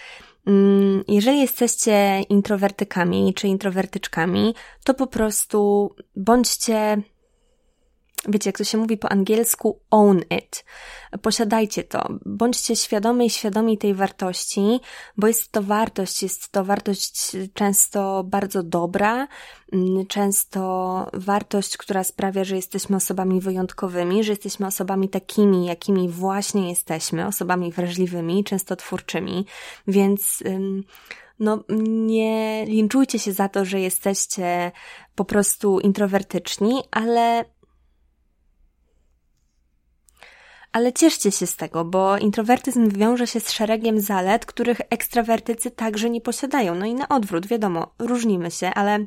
Mm, 0.48 1.04
jeżeli 1.08 1.40
jesteście 1.40 2.22
introwertykami 2.30 3.34
czy 3.34 3.48
introwertyczkami, 3.48 4.56
to 4.84 4.94
po 4.94 5.08
prostu 5.08 5.90
bądźcie 6.16 7.02
wiecie, 8.26 8.50
jak 8.50 8.58
to 8.58 8.64
się 8.64 8.78
mówi 8.78 8.98
po 8.98 9.12
angielsku, 9.12 9.80
own 9.92 10.22
it. 10.38 10.66
Posiadajcie 11.22 11.84
to. 11.84 12.10
Bądźcie 12.26 12.76
świadomi 12.76 13.26
i 13.26 13.30
świadomi 13.30 13.78
tej 13.78 13.94
wartości, 13.94 14.80
bo 15.18 15.28
jest 15.28 15.52
to 15.52 15.64
wartość, 15.64 16.24
jest 16.24 16.52
to 16.52 16.66
wartość 16.66 17.32
często 17.54 18.24
bardzo 18.24 18.64
dobra, 18.64 19.28
mm, 19.74 20.06
często 20.06 21.10
wartość, 21.14 21.78
która 21.78 22.04
sprawia, 22.04 22.44
że 22.44 22.56
jesteśmy 22.56 22.96
osobami 22.96 23.42
wyjątkowymi, 23.42 24.24
że 24.24 24.32
jesteśmy 24.32 24.68
osobami 24.68 25.10
takimi, 25.10 25.66
jakimi 25.66 26.10
właśnie 26.10 26.70
jesteśmy, 26.70 27.28
osobami 27.28 27.72
wrażliwymi, 27.72 28.44
często 28.44 28.76
twórczymi, 28.76 29.46
więc 29.88 30.44
no, 31.40 31.64
nie 31.88 32.66
linczujcie 32.66 33.20
się 33.20 33.34
za 33.34 33.50
to, 33.50 33.66
że 33.66 33.80
jesteście 33.80 34.72
po 35.16 35.26
prostu 35.26 35.80
introwertyczni, 35.80 36.84
ale 36.92 37.46
ale 40.78 40.94
cieszcie 40.94 41.32
się 41.32 41.48
z 41.48 41.56
tego, 41.56 41.86
bo 41.86 42.18
introwertyzm 42.18 42.90
wiąże 42.90 43.28
się 43.28 43.40
z 43.40 43.52
szeregiem 43.52 44.00
zalet, 44.02 44.46
których 44.46 44.82
ekstrawertycy 44.90 45.72
także 45.72 46.10
nie 46.10 46.22
posiadają. 46.22 46.76
No 46.76 46.86
i 46.86 46.94
na 46.94 47.10
odwrót, 47.10 47.48
wiadomo, 47.48 47.88
różnimy 48.00 48.52
się, 48.52 48.68
ale 48.68 49.06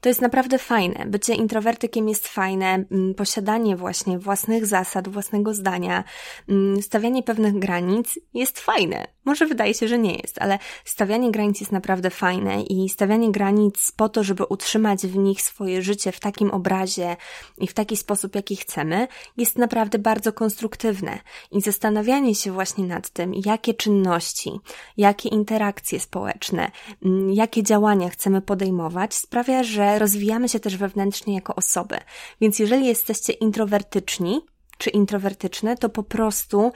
to 0.00 0.08
jest 0.08 0.20
naprawdę 0.20 0.58
fajne. 0.58 1.06
Bycie 1.06 1.34
introwertykiem 1.34 2.08
jest 2.08 2.28
fajne, 2.28 2.84
mm, 2.90 3.14
posiadanie 3.14 3.76
właśnie 3.76 4.18
własnych 4.18 4.66
zasad, 4.66 5.08
własnego 5.08 5.54
zdania, 5.54 6.04
mm, 6.48 6.82
stawianie 6.82 7.22
pewnych 7.22 7.58
granic 7.58 8.18
jest 8.34 8.60
fajne. 8.60 9.06
Może 9.24 9.46
wydaje 9.46 9.74
się, 9.74 9.88
że 9.88 9.98
nie 9.98 10.14
jest, 10.14 10.42
ale 10.42 10.58
stawianie 10.84 11.30
granic 11.30 11.60
jest 11.60 11.72
naprawdę 11.72 12.10
fajne 12.10 12.62
i 12.62 12.88
stawianie 12.88 13.32
granic 13.32 13.92
po 13.96 14.08
to, 14.08 14.24
żeby 14.24 14.44
utrzymać 14.44 15.06
w 15.06 15.16
nich 15.16 15.42
swoje 15.42 15.82
życie 15.82 16.12
w 16.12 16.20
takim 16.20 16.50
obrazie 16.50 17.16
i 17.58 17.66
w 17.66 17.74
taki 17.74 17.96
sposób, 17.96 18.34
jaki 18.34 18.56
chcemy, 18.56 19.08
jest 19.36 19.58
naprawdę 19.58 19.98
bardzo 19.98 20.32
konstruktywne. 20.32 21.18
I 21.52 21.60
zastanawianie 21.60 22.34
się 22.34 22.52
właśnie 22.52 22.84
nad 22.84 23.10
tym, 23.10 23.32
jakie 23.44 23.74
czynności, 23.74 24.60
jakie 24.96 25.28
interakcje 25.28 26.00
społeczne, 26.00 26.70
mm, 27.04 27.32
jakie 27.32 27.62
działania 27.62 28.08
chcemy 28.08 28.40
podejmować, 28.42 29.14
sprawia, 29.14 29.62
że 29.62 29.89
rozwijamy 29.98 30.48
się 30.48 30.60
też 30.60 30.76
wewnętrznie 30.76 31.34
jako 31.34 31.54
osoby. 31.54 31.98
Więc 32.40 32.58
jeżeli 32.58 32.86
jesteście 32.86 33.32
introwertyczni 33.32 34.40
czy 34.78 34.90
introwertyczne, 34.90 35.76
to 35.76 35.88
po 35.88 36.02
prostu 36.02 36.72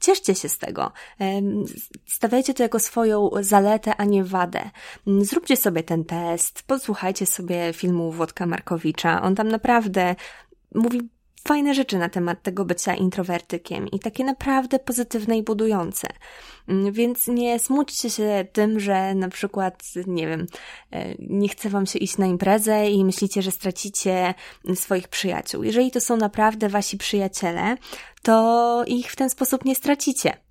Cieszcie 0.00 0.34
się 0.34 0.48
z 0.48 0.58
tego. 0.58 0.92
Stawiajcie 2.06 2.54
to 2.54 2.62
jako 2.62 2.78
swoją 2.78 3.30
zaletę, 3.40 3.96
a 3.96 4.04
nie 4.04 4.24
wadę. 4.24 4.70
Zróbcie 5.06 5.56
sobie 5.56 5.82
ten 5.82 6.04
test, 6.04 6.62
posłuchajcie 6.62 7.26
sobie 7.26 7.72
filmu 7.72 8.12
Włodka 8.12 8.46
Markowicza. 8.46 9.22
On 9.22 9.34
tam 9.34 9.48
naprawdę 9.48 10.14
mówi 10.74 11.08
fajne 11.48 11.74
rzeczy 11.74 11.98
na 11.98 12.08
temat 12.08 12.42
tego 12.42 12.64
bycia 12.64 12.94
introwertykiem 12.94 13.88
i 13.88 13.98
takie 13.98 14.24
naprawdę 14.24 14.78
pozytywne 14.78 15.38
i 15.38 15.42
budujące. 15.42 16.08
Mm, 16.68 16.92
więc 16.92 17.26
nie 17.26 17.58
smućcie 17.58 18.10
się 18.10 18.46
tym, 18.52 18.80
że 18.80 19.14
na 19.14 19.28
przykład, 19.28 19.82
nie 20.06 20.26
wiem, 20.26 20.46
e, 20.90 21.14
nie 21.18 21.48
chce 21.48 21.68
wam 21.68 21.86
się 21.86 21.98
iść 21.98 22.18
na 22.18 22.26
imprezę 22.26 22.90
i 22.90 23.04
myślicie, 23.04 23.42
że 23.42 23.50
stracicie 23.50 24.34
swoich 24.74 25.08
przyjaciół. 25.08 25.62
Jeżeli 25.62 25.90
to 25.90 26.00
są 26.00 26.16
naprawdę 26.16 26.68
wasi 26.68 26.98
przyjaciele, 26.98 27.76
to 28.22 28.84
ich 28.86 29.12
w 29.12 29.16
ten 29.16 29.30
sposób 29.30 29.64
nie 29.64 29.74
stracicie. 29.74 30.47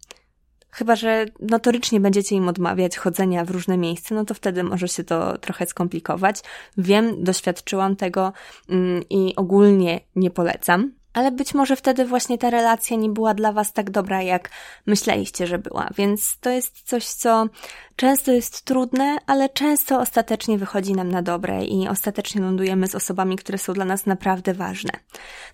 Chyba, 0.77 0.95
że 0.95 1.25
notorycznie 1.39 1.99
będziecie 1.99 2.35
im 2.35 2.47
odmawiać 2.47 2.97
chodzenia 2.97 3.45
w 3.45 3.49
różne 3.49 3.77
miejsca, 3.77 4.15
no 4.15 4.25
to 4.25 4.33
wtedy 4.33 4.63
może 4.63 4.87
się 4.87 5.03
to 5.03 5.37
trochę 5.37 5.65
skomplikować. 5.65 6.41
Wiem, 6.77 7.23
doświadczyłam 7.23 7.95
tego 7.95 8.33
mm, 8.69 9.03
i 9.09 9.33
ogólnie 9.35 9.99
nie 10.15 10.31
polecam 10.31 10.91
ale 11.17 11.31
być 11.31 11.53
może 11.53 11.75
wtedy 11.75 12.05
właśnie 12.05 12.37
ta 12.37 12.49
relacja 12.49 12.97
nie 12.97 13.09
była 13.09 13.33
dla 13.33 13.51
Was 13.51 13.73
tak 13.73 13.89
dobra, 13.89 14.21
jak 14.21 14.49
myśleliście, 14.85 15.47
że 15.47 15.59
była. 15.59 15.89
Więc 15.97 16.37
to 16.39 16.49
jest 16.49 16.81
coś, 16.81 17.05
co 17.05 17.47
często 17.95 18.31
jest 18.31 18.61
trudne, 18.61 19.17
ale 19.27 19.49
często 19.49 19.99
ostatecznie 19.99 20.57
wychodzi 20.57 20.93
nam 20.93 21.09
na 21.09 21.21
dobre 21.21 21.65
i 21.65 21.87
ostatecznie 21.87 22.41
lądujemy 22.41 22.87
z 22.87 22.95
osobami, 22.95 23.35
które 23.35 23.57
są 23.57 23.73
dla 23.73 23.85
nas 23.85 24.05
naprawdę 24.05 24.53
ważne. 24.53 24.91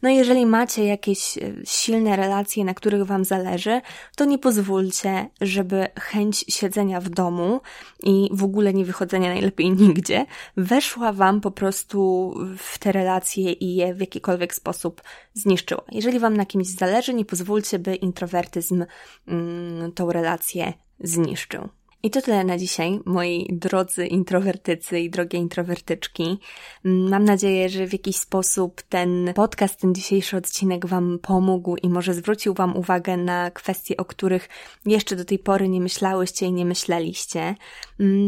No 0.01 0.09
jeżeli 0.09 0.45
macie 0.45 0.85
jakieś 0.85 1.37
e, 1.37 1.41
silne 1.65 2.15
relacje, 2.15 2.65
na 2.65 2.73
których 2.73 3.03
Wam 3.03 3.25
zależy, 3.25 3.81
to 4.15 4.25
nie 4.25 4.37
pozwólcie, 4.37 5.29
żeby 5.41 5.87
chęć 5.99 6.45
siedzenia 6.49 7.01
w 7.01 7.09
domu 7.09 7.61
i 8.03 8.29
w 8.31 8.43
ogóle 8.43 8.73
nie 8.73 8.85
wychodzenia 8.85 9.29
najlepiej 9.29 9.71
nigdzie 9.71 10.25
weszła 10.57 11.13
Wam 11.13 11.41
po 11.41 11.51
prostu 11.51 12.33
w 12.57 12.79
te 12.79 12.91
relacje 12.91 13.51
i 13.51 13.75
je 13.75 13.93
w 13.93 13.99
jakikolwiek 13.99 14.55
sposób 14.55 15.01
zniszczyła. 15.33 15.83
Jeżeli 15.91 16.19
Wam 16.19 16.37
na 16.37 16.45
kimś 16.45 16.67
zależy, 16.67 17.13
nie 17.13 17.25
pozwólcie, 17.25 17.79
by 17.79 17.95
introwertyzm 17.95 18.85
mm, 19.27 19.91
tą 19.91 20.11
relację 20.11 20.73
zniszczył. 20.99 21.69
I 22.05 22.09
to 22.09 22.21
tyle 22.21 22.43
na 22.43 22.57
dzisiaj, 22.57 22.99
moi 23.05 23.47
drodzy 23.51 24.07
introwertycy 24.07 24.99
i 24.99 25.09
drogie 25.09 25.39
introwertyczki. 25.39 26.39
Mam 26.83 27.23
nadzieję, 27.23 27.69
że 27.69 27.87
w 27.87 27.93
jakiś 27.93 28.15
sposób 28.15 28.81
ten 28.81 29.33
podcast, 29.35 29.79
ten 29.79 29.95
dzisiejszy 29.95 30.37
odcinek 30.37 30.85
Wam 30.85 31.19
pomógł 31.21 31.75
i 31.75 31.89
może 31.89 32.13
zwrócił 32.13 32.53
Wam 32.53 32.77
uwagę 32.77 33.17
na 33.17 33.51
kwestie, 33.51 33.97
o 33.97 34.05
których 34.05 34.49
jeszcze 34.85 35.15
do 35.15 35.25
tej 35.25 35.39
pory 35.39 35.69
nie 35.69 35.81
myślałyście 35.81 36.45
i 36.45 36.53
nie 36.53 36.65
myśleliście. 36.65 37.55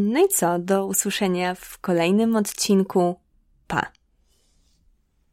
No 0.01 0.25
i 0.25 0.27
co, 0.27 0.59
do 0.59 0.85
usłyszenia 0.85 1.55
w 1.55 1.77
kolejnym 1.79 2.35
odcinku. 2.35 3.15
Pa! 3.67 3.91